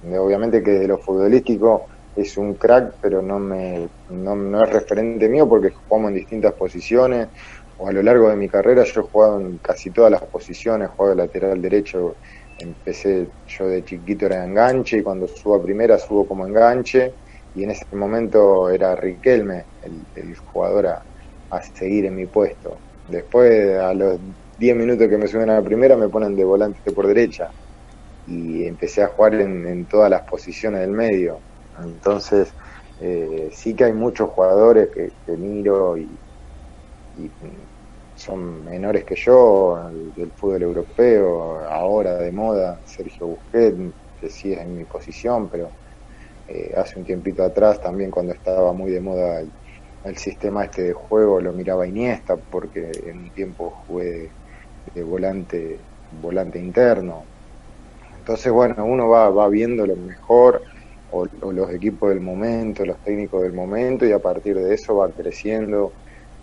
Obviamente 0.03 0.63
que 0.63 0.73
desde 0.73 0.89
lo 0.89 0.99
futbolístico 0.99 1.87
es 2.15 2.37
un 2.37 2.57
crack, 2.57 2.97
pero 3.01 3.23
no, 3.23 3.39
me, 3.39 3.89
no, 4.09 4.35
no 4.37 4.65
es 4.65 4.71
referente 4.73 5.29
mío 5.29 5.49
porque 5.49 5.71
jugamos 5.71 6.11
en 6.11 6.17
distintas 6.17 6.55
posiciones 6.55 7.29
o 7.77 7.89
a 7.89 7.93
lo 7.93 8.03
largo 8.03 8.29
de 8.29 8.37
mi 8.37 8.49
carrera 8.49 8.85
yo 8.85 9.01
he 9.01 9.05
jugado 9.05 9.41
en 9.41 9.59
casi 9.59 9.91
todas 9.93 10.11
las 10.11 10.23
posiciones, 10.27 10.89
he 10.89 10.93
jugado 10.93 11.17
de 11.17 11.23
lateral 11.23 11.63
derecho, 11.63 12.19
empecé 12.59 13.31
yo 13.47 13.67
de 13.69 13.85
chiquito 13.85 14.27
era 14.27 14.45
enganche 14.45 14.99
y 14.99 15.03
cuando 15.03 15.27
subo 15.29 15.55
a 15.57 15.63
primera 15.63 15.99
subo 15.99 16.27
como 16.27 16.47
enganche 16.47 17.17
y 17.53 17.65
en 17.65 17.71
ese 17.73 17.85
momento 17.93 18.71
era 18.71 18.97
Riquelme 18.97 19.67
el, 19.83 20.07
el 20.15 20.37
jugador 20.37 20.87
a, 20.89 21.07
a 21.51 21.61
seguir 21.63 22.07
en 22.07 22.17
mi 22.17 22.27
puesto. 22.27 22.83
Después 23.07 23.77
a 23.79 23.95
los 23.95 24.19
10 24.57 24.77
minutos 24.77 25.09
que 25.09 25.19
me 25.19 25.27
suben 25.29 25.51
a 25.51 25.55
la 25.57 25.65
primera 25.65 25.97
me 25.97 26.09
ponen 26.09 26.37
de 26.37 26.45
volante 26.45 26.93
por 26.93 27.07
derecha 27.07 27.51
y 28.25 28.65
empecé 28.67 29.03
a 29.03 29.09
jugar 29.09 29.35
en, 29.35 29.67
en 29.67 29.87
todas 29.87 30.11
las 30.11 30.23
posiciones 30.31 30.81
del 30.83 30.93
medio. 30.93 31.45
Entonces 31.79 32.55
eh, 32.99 33.51
sí 33.53 33.75
que 33.75 33.85
hay 33.85 33.93
muchos 33.95 34.31
jugadores 34.31 34.91
que, 34.95 35.09
miro 35.37 35.97
y, 35.99 36.21
y 37.15 37.33
son 38.15 38.65
menores 38.65 39.05
que 39.05 39.15
yo, 39.17 39.79
el- 39.91 40.13
del 40.15 40.33
fútbol 40.35 40.63
europeo, 40.63 41.61
ahora 41.69 42.17
de 42.19 42.33
moda, 42.33 42.81
Sergio 42.85 43.27
Busquets, 43.29 43.95
que 44.17 44.29
sí 44.31 44.53
es 44.53 44.61
en 44.61 44.75
mi 44.75 44.85
posición, 44.87 45.49
pero 45.51 45.75
eh, 46.51 46.73
hace 46.77 46.99
un 46.99 47.05
tiempito 47.05 47.45
atrás 47.45 47.81
también 47.81 48.11
cuando 48.11 48.33
estaba 48.33 48.73
muy 48.73 48.91
de 48.91 49.01
moda 49.01 49.41
el, 49.41 50.17
sistema 50.17 50.65
este 50.65 50.83
de 50.83 50.93
juego 50.93 51.41
lo 51.41 51.53
miraba 51.53 51.87
Iniesta 51.87 52.37
porque 52.37 52.91
en 53.05 53.19
un 53.21 53.31
tiempo 53.31 53.71
jugué 53.87 54.33
de, 54.95 55.03
volante 55.05 55.87
volante 56.11 56.59
interno. 56.59 57.29
Entonces 58.19 58.53
bueno 58.53 58.85
uno 58.85 59.09
va, 59.09 59.31
va 59.31 59.49
viendo 59.49 59.87
lo 59.87 59.97
mejor 59.97 60.61
o, 61.09 61.25
los 61.53 61.71
equipos 61.73 62.11
del 62.11 62.21
momento 62.21 62.85
los 62.85 63.01
técnicos 63.01 63.43
del 63.43 63.53
momento 63.53 64.05
y 64.07 64.13
a 64.13 64.19
partir 64.21 64.57
de 64.57 64.75
eso 64.75 64.97
va 64.97 65.13
creciendo 65.13 65.95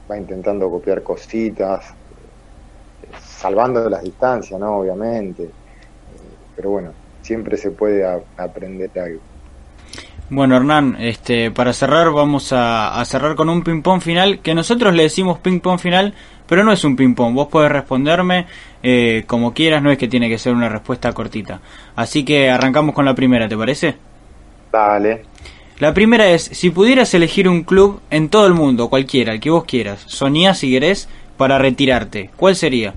va 0.10 0.18
intentando 0.18 0.70
copiar 0.70 1.04
cositas 1.04 1.86
salvando 3.20 3.90
las 3.90 4.04
distancias 4.04 4.60
no 4.60 4.78
obviamente. 4.80 5.56
Pero 6.56 6.70
bueno 6.72 6.96
siempre 7.22 7.58
se 7.58 7.72
puede 7.72 8.06
a- 8.06 8.24
aprender 8.38 8.92
algo 9.00 9.22
Bueno, 10.30 10.58
Hernán, 10.58 10.98
este, 11.00 11.52
para 11.52 11.72
cerrar 11.72 12.12
vamos 12.12 12.52
a, 12.52 13.00
a 13.00 13.06
cerrar 13.06 13.36
con 13.36 13.50
un 13.50 13.64
ping-pong 13.64 14.02
final, 14.02 14.40
que 14.40 14.54
nosotros 14.54 14.94
le 14.94 15.04
decimos 15.04 15.40
ping-pong 15.40 15.80
final, 15.80 16.14
pero 16.48 16.64
no 16.66 16.74
es 16.74 16.84
un 16.84 16.98
ping-pong. 16.98 17.34
Vos 17.34 17.48
podés 17.48 17.72
responderme 17.72 18.46
eh, 18.84 19.24
como 19.26 19.54
quieras, 19.54 19.82
no 19.82 19.90
es 19.90 19.98
que 19.98 20.08
tiene 20.08 20.28
que 20.28 20.38
ser 20.38 20.54
una 20.54 20.68
respuesta 20.68 21.14
cortita. 21.14 21.62
Así 21.96 22.26
que 22.26 22.50
arrancamos 22.50 22.94
con 22.94 23.06
la 23.06 23.16
primera, 23.16 23.48
¿te 23.48 23.56
parece? 23.56 23.96
dale 24.72 25.24
La 25.80 25.94
primera 25.94 26.28
es, 26.28 26.44
si 26.44 26.72
pudieras 26.72 27.14
elegir 27.14 27.48
un 27.48 27.64
club 27.64 28.02
en 28.10 28.30
todo 28.30 28.48
el 28.48 28.54
mundo, 28.54 28.90
cualquiera, 28.90 29.34
el 29.34 29.40
que 29.40 29.50
vos 29.50 29.64
quieras, 29.64 30.04
soñás 30.08 30.60
si 30.60 30.72
querés, 30.72 31.08
para 31.38 31.58
retirarte, 31.58 32.32
¿cuál 32.36 32.56
sería? 32.56 32.94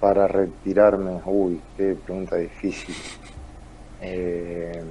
Para 0.00 0.28
retirarme, 0.28 1.20
uy, 1.24 1.60
qué 1.76 1.96
pregunta 2.04 2.36
difícil. 2.36 2.94
Eh, 4.00 4.82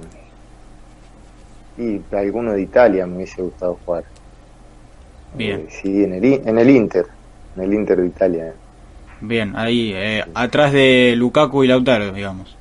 y 1.76 2.00
alguno 2.14 2.52
de 2.52 2.62
Italia 2.62 3.06
me 3.06 3.16
hubiese 3.16 3.42
gustado 3.42 3.80
jugar. 3.84 4.04
Bien. 5.36 5.60
Eh, 5.60 5.68
sí, 5.70 6.04
en 6.04 6.14
el, 6.14 6.24
I- 6.24 6.42
en 6.44 6.58
el 6.58 6.70
Inter, 6.70 7.06
en 7.56 7.62
el 7.62 7.74
Inter 7.74 8.00
de 8.00 8.06
Italia. 8.06 8.54
Bien, 9.22 9.52
ahí, 9.54 9.92
eh, 9.94 10.24
atrás 10.34 10.72
de 10.72 11.14
Lukaku 11.16 11.64
y 11.64 11.68
Lautaro, 11.68 12.12
digamos. 12.12 12.56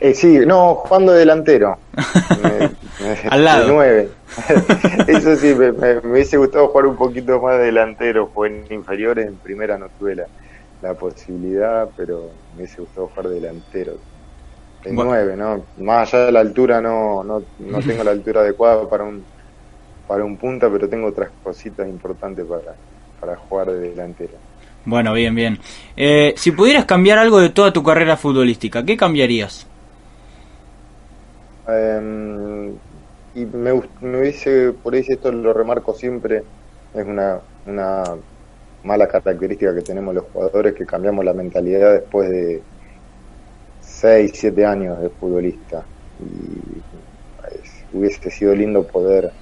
Eh, 0.00 0.14
sí, 0.14 0.40
no, 0.46 0.74
jugando 0.74 1.12
de 1.12 1.20
delantero. 1.20 1.78
Me- 2.42 2.68
me- 2.98 3.30
Al 3.30 3.44
lado. 3.44 3.66
De 3.66 3.72
nueve. 3.72 4.08
Eso 5.08 5.36
sí, 5.36 5.54
me, 5.54 5.70
hubiese 5.70 6.36
gustado 6.36 6.68
jugar 6.68 6.86
un 6.86 6.96
poquito 6.96 7.40
más 7.40 7.58
de 7.58 7.66
delantero. 7.66 8.30
Fue 8.34 8.48
en 8.48 8.72
inferiores, 8.72 9.26
en 9.26 9.38
primera 9.38 9.78
no 9.78 9.88
tuve 9.96 10.16
la, 10.16 10.26
la 10.80 10.94
posibilidad, 10.94 11.88
pero 11.96 12.32
me 12.50 12.56
hubiese 12.58 12.80
gustado 12.82 13.08
jugar 13.08 13.28
de 13.28 13.34
delantero. 13.36 14.00
Bueno. 14.90 15.36
¿no? 15.36 15.64
Más 15.84 16.12
allá 16.12 16.26
de 16.26 16.32
la 16.32 16.40
altura, 16.40 16.80
no, 16.80 17.24
no, 17.24 17.42
no 17.58 17.78
tengo 17.80 18.04
la 18.04 18.10
altura 18.10 18.40
adecuada 18.40 18.88
para 18.88 19.04
un 19.04 19.24
para 20.06 20.24
un 20.24 20.36
punta, 20.36 20.68
pero 20.70 20.88
tengo 20.88 21.08
otras 21.08 21.30
cositas 21.42 21.88
importantes 21.88 22.44
para, 22.44 22.74
para 23.20 23.36
jugar 23.36 23.70
de 23.70 23.90
delantero. 23.90 24.34
Bueno, 24.84 25.14
bien, 25.14 25.34
bien. 25.34 25.58
Eh, 25.96 26.34
si 26.36 26.50
pudieras 26.50 26.84
cambiar 26.84 27.18
algo 27.18 27.40
de 27.40 27.48
toda 27.48 27.72
tu 27.72 27.82
carrera 27.82 28.16
futbolística, 28.16 28.84
¿qué 28.84 28.96
cambiarías? 28.96 29.66
Eh, 31.68 32.72
y 33.34 33.46
me, 33.46 33.82
me 34.02 34.18
hubiese, 34.20 34.72
por 34.72 34.94
ahí 34.94 35.04
esto 35.08 35.32
lo 35.32 35.52
remarco 35.52 35.94
siempre, 35.94 36.42
es 36.94 37.06
una, 37.06 37.40
una 37.66 38.04
mala 38.84 39.08
característica 39.08 39.74
que 39.74 39.80
tenemos 39.80 40.14
los 40.14 40.24
jugadores 40.24 40.74
que 40.74 40.84
cambiamos 40.84 41.24
la 41.24 41.32
mentalidad 41.32 41.94
después 41.94 42.28
de 42.28 42.62
6, 44.04 44.32
7 44.34 44.66
años 44.66 45.00
de 45.00 45.08
futbolista. 45.08 45.82
Y 46.20 47.96
hubiese 47.96 48.30
sido 48.30 48.54
lindo 48.54 48.86
poder 48.86 49.32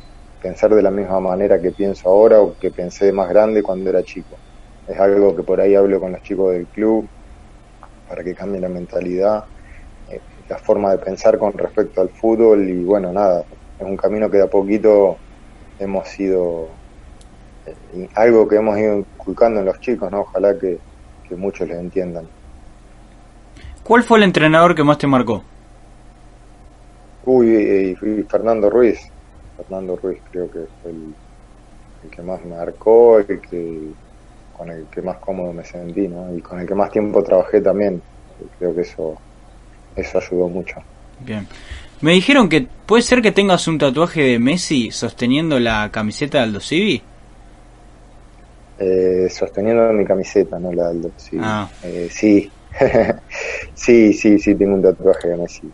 pensar 0.40 0.72
de 0.72 0.80
la 0.80 0.92
misma 0.92 1.18
manera 1.18 1.60
que 1.60 1.72
pienso 1.72 2.08
ahora 2.08 2.40
o 2.40 2.56
que 2.56 2.70
pensé 2.70 3.10
más 3.10 3.28
grande 3.28 3.60
cuando 3.60 3.90
era 3.90 4.04
chico. 4.04 4.36
Es 4.86 5.00
algo 5.00 5.34
que 5.34 5.42
por 5.42 5.60
ahí 5.60 5.74
hablo 5.74 5.98
con 5.98 6.12
los 6.12 6.22
chicos 6.22 6.52
del 6.52 6.66
club 6.66 7.08
para 8.08 8.22
que 8.22 8.36
cambien 8.36 8.62
la 8.62 8.68
mentalidad 8.68 9.46
eh, 10.08 10.20
la 10.48 10.58
forma 10.58 10.92
de 10.92 10.98
pensar 10.98 11.38
con 11.38 11.54
respecto 11.54 12.00
al 12.00 12.10
fútbol 12.10 12.62
y 12.68 12.84
bueno, 12.84 13.12
nada, 13.12 13.44
es 13.80 13.84
un 13.84 13.96
camino 13.96 14.30
que 14.30 14.36
de 14.36 14.44
a 14.44 14.46
poquito 14.46 15.16
hemos 15.80 16.20
ido, 16.20 16.68
eh, 17.66 18.08
algo 18.14 18.46
que 18.46 18.56
hemos 18.56 18.78
ido 18.78 18.98
inculcando 18.98 19.58
en 19.58 19.66
los 19.66 19.80
chicos, 19.80 20.08
¿no? 20.12 20.20
Ojalá 20.20 20.56
que 20.56 20.78
muchos 21.36 21.66
les 21.66 21.78
entiendan. 21.78 22.28
¿Cuál 23.84 24.02
fue 24.02 24.18
el 24.18 24.24
entrenador 24.24 24.74
que 24.74 24.84
más 24.84 24.98
te 24.98 25.06
marcó? 25.06 25.42
Uy, 27.24 27.46
y, 27.48 27.90
y 27.92 28.22
Fernando 28.24 28.68
Ruiz, 28.70 29.00
Fernando 29.56 29.96
Ruiz 29.96 30.18
creo 30.30 30.50
que 30.50 30.60
fue 30.82 30.90
el, 30.90 31.14
el 32.04 32.10
que 32.10 32.22
más 32.22 32.44
me 32.44 32.56
marcó, 32.56 33.18
el 33.18 33.40
que 33.40 33.78
con 34.56 34.70
el 34.70 34.86
que 34.86 35.02
más 35.02 35.16
cómodo 35.18 35.52
me 35.52 35.64
sentí, 35.64 36.08
¿no? 36.08 36.34
Y 36.36 36.40
con 36.40 36.60
el 36.60 36.66
que 36.66 36.74
más 36.74 36.90
tiempo 36.90 37.22
trabajé 37.22 37.60
también. 37.60 38.00
Creo 38.58 38.74
que 38.74 38.80
eso 38.82 39.16
eso 39.96 40.18
ayudó 40.18 40.48
mucho. 40.48 40.76
Bien. 41.20 41.46
Me 42.00 42.12
dijeron 42.12 42.48
que 42.48 42.66
puede 42.86 43.02
ser 43.02 43.22
que 43.22 43.30
tengas 43.30 43.68
un 43.68 43.78
tatuaje 43.78 44.22
de 44.22 44.38
Messi 44.38 44.90
sosteniendo 44.90 45.60
la 45.60 45.88
camiseta 45.92 46.38
de 46.38 46.44
Aldo 46.44 46.60
Civi. 46.60 47.00
Eh, 48.78 49.28
sosteniendo 49.30 49.92
mi 49.92 50.04
camiseta, 50.04 50.58
no 50.58 50.72
la 50.72 50.84
de 50.84 50.90
Aldo. 50.90 51.10
Sí, 51.16 51.38
Ah. 51.40 51.68
Eh, 51.84 52.08
sí. 52.10 52.50
sí, 53.74 54.12
sí, 54.12 54.38
sí, 54.38 54.54
tengo 54.54 54.74
un 54.74 54.82
tatuaje 54.82 55.28
de 55.28 55.36
Messi. 55.36 55.66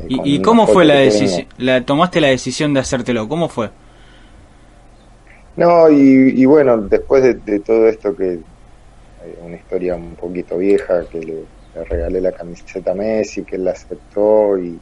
Eh, 0.00 0.06
¿Y, 0.08 0.42
cómo 0.42 0.66
fue 0.66 0.84
la 0.84 0.94
decisión? 0.94 1.46
La, 1.58 1.84
¿Tomaste 1.84 2.20
la 2.20 2.28
decisión 2.28 2.74
de 2.74 2.80
hacértelo? 2.80 3.28
¿Cómo 3.28 3.48
fue? 3.48 3.70
No, 5.56 5.90
y, 5.90 6.34
y 6.34 6.44
bueno, 6.46 6.78
después 6.78 7.22
de, 7.22 7.34
de 7.34 7.60
todo 7.60 7.86
esto 7.86 8.16
que 8.16 8.34
eh, 8.34 9.38
una 9.44 9.56
historia 9.56 9.94
un 9.94 10.14
poquito 10.16 10.58
vieja, 10.58 11.04
que 11.10 11.20
le, 11.20 11.34
le 11.74 11.84
regalé 11.84 12.20
la 12.20 12.32
camiseta 12.32 12.92
a 12.92 12.94
Messi, 12.94 13.44
que 13.44 13.56
él 13.56 13.64
la 13.64 13.72
aceptó 13.72 14.58
y, 14.58 14.80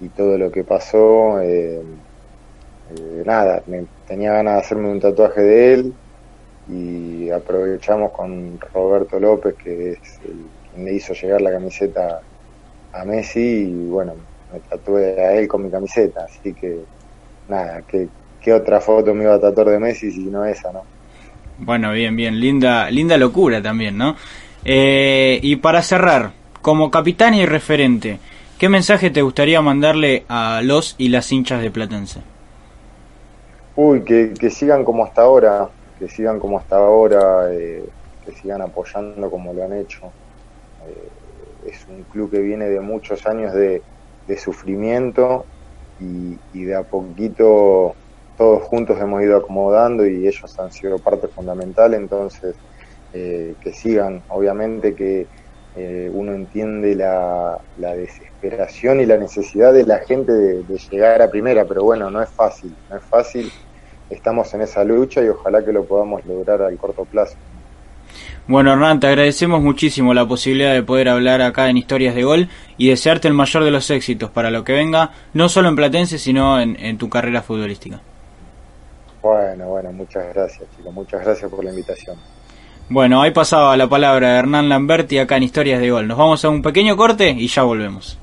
y 0.00 0.08
todo 0.08 0.38
lo 0.38 0.50
que 0.50 0.64
pasó, 0.64 1.40
eh, 1.40 1.82
eh, 2.96 3.22
nada, 3.24 3.62
me, 3.66 3.86
tenía 4.06 4.32
ganas 4.32 4.54
de 4.54 4.60
hacerme 4.60 4.90
un 4.90 5.00
tatuaje 5.00 5.40
de 5.40 5.74
él 5.74 5.94
y 6.68 7.30
aprovechamos 7.30 8.12
con 8.12 8.58
Roberto 8.72 9.20
López, 9.20 9.54
que 9.54 9.92
es 9.92 10.20
el 10.24 10.46
le 10.76 10.94
hizo 10.94 11.14
llegar 11.14 11.40
la 11.42 11.52
camiseta 11.52 12.20
a 12.92 13.04
Messi 13.04 13.40
y 13.40 13.86
bueno, 13.86 14.14
me 14.52 14.60
tatué 14.60 15.20
a 15.20 15.32
él 15.34 15.48
con 15.48 15.64
mi 15.64 15.70
camiseta, 15.70 16.24
así 16.24 16.52
que 16.54 16.78
nada, 17.48 17.82
que 17.82 18.08
¿qué 18.44 18.52
otra 18.52 18.80
foto 18.80 19.14
me 19.14 19.24
iba 19.24 19.34
a 19.34 19.40
tatuar 19.40 19.70
de 19.70 19.78
Messi 19.78 20.12
si 20.12 20.20
no 20.24 20.44
esa, 20.44 20.70
no? 20.72 20.82
Bueno, 21.58 21.92
bien, 21.92 22.14
bien. 22.14 22.38
Linda, 22.38 22.90
linda 22.90 23.16
locura 23.16 23.62
también, 23.62 23.96
¿no? 23.96 24.16
Eh, 24.64 25.40
y 25.42 25.56
para 25.56 25.82
cerrar, 25.82 26.32
como 26.60 26.90
capitán 26.90 27.34
y 27.34 27.46
referente, 27.46 28.18
¿qué 28.58 28.68
mensaje 28.68 29.10
te 29.10 29.22
gustaría 29.22 29.62
mandarle 29.62 30.24
a 30.28 30.60
los 30.62 30.94
y 30.98 31.08
las 31.08 31.30
hinchas 31.32 31.62
de 31.62 31.70
Platense? 31.70 32.20
Uy, 33.76 34.02
que, 34.02 34.34
que 34.38 34.50
sigan 34.50 34.84
como 34.84 35.04
hasta 35.04 35.22
ahora, 35.22 35.68
que 35.98 36.08
sigan 36.08 36.38
como 36.38 36.58
hasta 36.58 36.76
ahora, 36.76 37.52
eh, 37.52 37.84
que 38.24 38.32
sigan 38.32 38.62
apoyando 38.62 39.30
como 39.30 39.52
lo 39.52 39.64
han 39.64 39.72
hecho. 39.72 40.12
Eh, 40.86 41.10
es 41.62 41.86
un 41.88 42.04
club 42.04 42.30
que 42.30 42.40
viene 42.40 42.68
de 42.68 42.80
muchos 42.80 43.26
años 43.26 43.52
de, 43.54 43.84
de 44.26 44.36
sufrimiento 44.38 45.48
y, 45.98 46.40
y 46.52 46.64
de 46.64 46.74
a 46.76 46.84
poquito 46.84 47.96
todos 48.36 48.62
juntos 48.64 49.00
hemos 49.00 49.22
ido 49.22 49.36
acomodando 49.36 50.06
y 50.06 50.26
ellos 50.26 50.54
han 50.58 50.70
sido 50.72 51.00
parte 51.00 51.28
fundamental, 51.28 51.94
entonces 51.94 52.60
eh, 53.12 53.56
que 53.60 53.72
sigan, 53.72 54.24
obviamente 54.28 54.94
que 54.94 55.28
eh, 55.74 56.08
uno 56.12 56.34
entiende 56.34 56.94
la, 56.94 57.58
la 57.74 57.94
desesperación 57.96 59.00
y 59.00 59.06
la 59.06 59.16
necesidad 59.18 59.72
de 59.72 59.84
la 59.84 59.98
gente 60.00 60.32
de, 60.32 60.62
de 60.64 60.78
llegar 60.90 61.22
a 61.22 61.30
primera, 61.30 61.66
pero 61.66 61.82
bueno, 61.84 62.10
no 62.10 62.22
es 62.22 62.30
fácil, 62.34 62.76
no 62.88 62.96
es 62.96 63.04
fácil, 63.08 63.52
estamos 64.08 64.52
en 64.54 64.62
esa 64.62 64.84
lucha 64.84 65.22
y 65.24 65.28
ojalá 65.28 65.64
que 65.64 65.72
lo 65.72 65.86
podamos 65.86 66.24
lograr 66.24 66.62
al 66.62 66.76
corto 66.76 67.06
plazo. 67.06 67.38
Bueno, 68.46 68.72
Hernán, 68.72 69.00
te 69.00 69.06
agradecemos 69.06 69.62
muchísimo 69.62 70.12
la 70.12 70.26
posibilidad 70.26 70.74
de 70.74 70.82
poder 70.82 71.08
hablar 71.08 71.40
acá 71.42 71.70
en 71.70 71.76
Historias 71.76 72.14
de 72.14 72.24
Gol 72.24 72.48
y 72.76 72.88
desearte 72.88 73.28
el 73.28 73.34
mayor 73.34 73.64
de 73.64 73.70
los 73.70 73.90
éxitos 73.90 74.30
para 74.30 74.50
lo 74.50 74.64
que 74.64 74.72
venga, 74.72 75.12
no 75.32 75.48
solo 75.48 75.68
en 75.68 75.76
Platense, 75.76 76.18
sino 76.18 76.60
en, 76.60 76.76
en 76.78 76.98
tu 76.98 77.08
carrera 77.08 77.42
futbolística. 77.42 78.00
Bueno, 79.22 79.68
bueno, 79.68 79.92
muchas 79.92 80.34
gracias 80.34 80.68
chicos, 80.76 80.92
muchas 80.92 81.24
gracias 81.24 81.50
por 81.50 81.64
la 81.64 81.70
invitación. 81.70 82.16
Bueno, 82.90 83.22
ahí 83.22 83.30
pasaba 83.30 83.74
la 83.78 83.88
palabra 83.88 84.32
de 84.32 84.38
Hernán 84.40 84.68
Lamberti 84.68 85.18
acá 85.18 85.38
en 85.38 85.44
Historias 85.44 85.80
de 85.80 85.90
Gol. 85.90 86.06
Nos 86.06 86.18
vamos 86.18 86.44
a 86.44 86.50
un 86.50 86.60
pequeño 86.60 86.96
corte 86.98 87.30
y 87.30 87.48
ya 87.48 87.62
volvemos. 87.62 88.18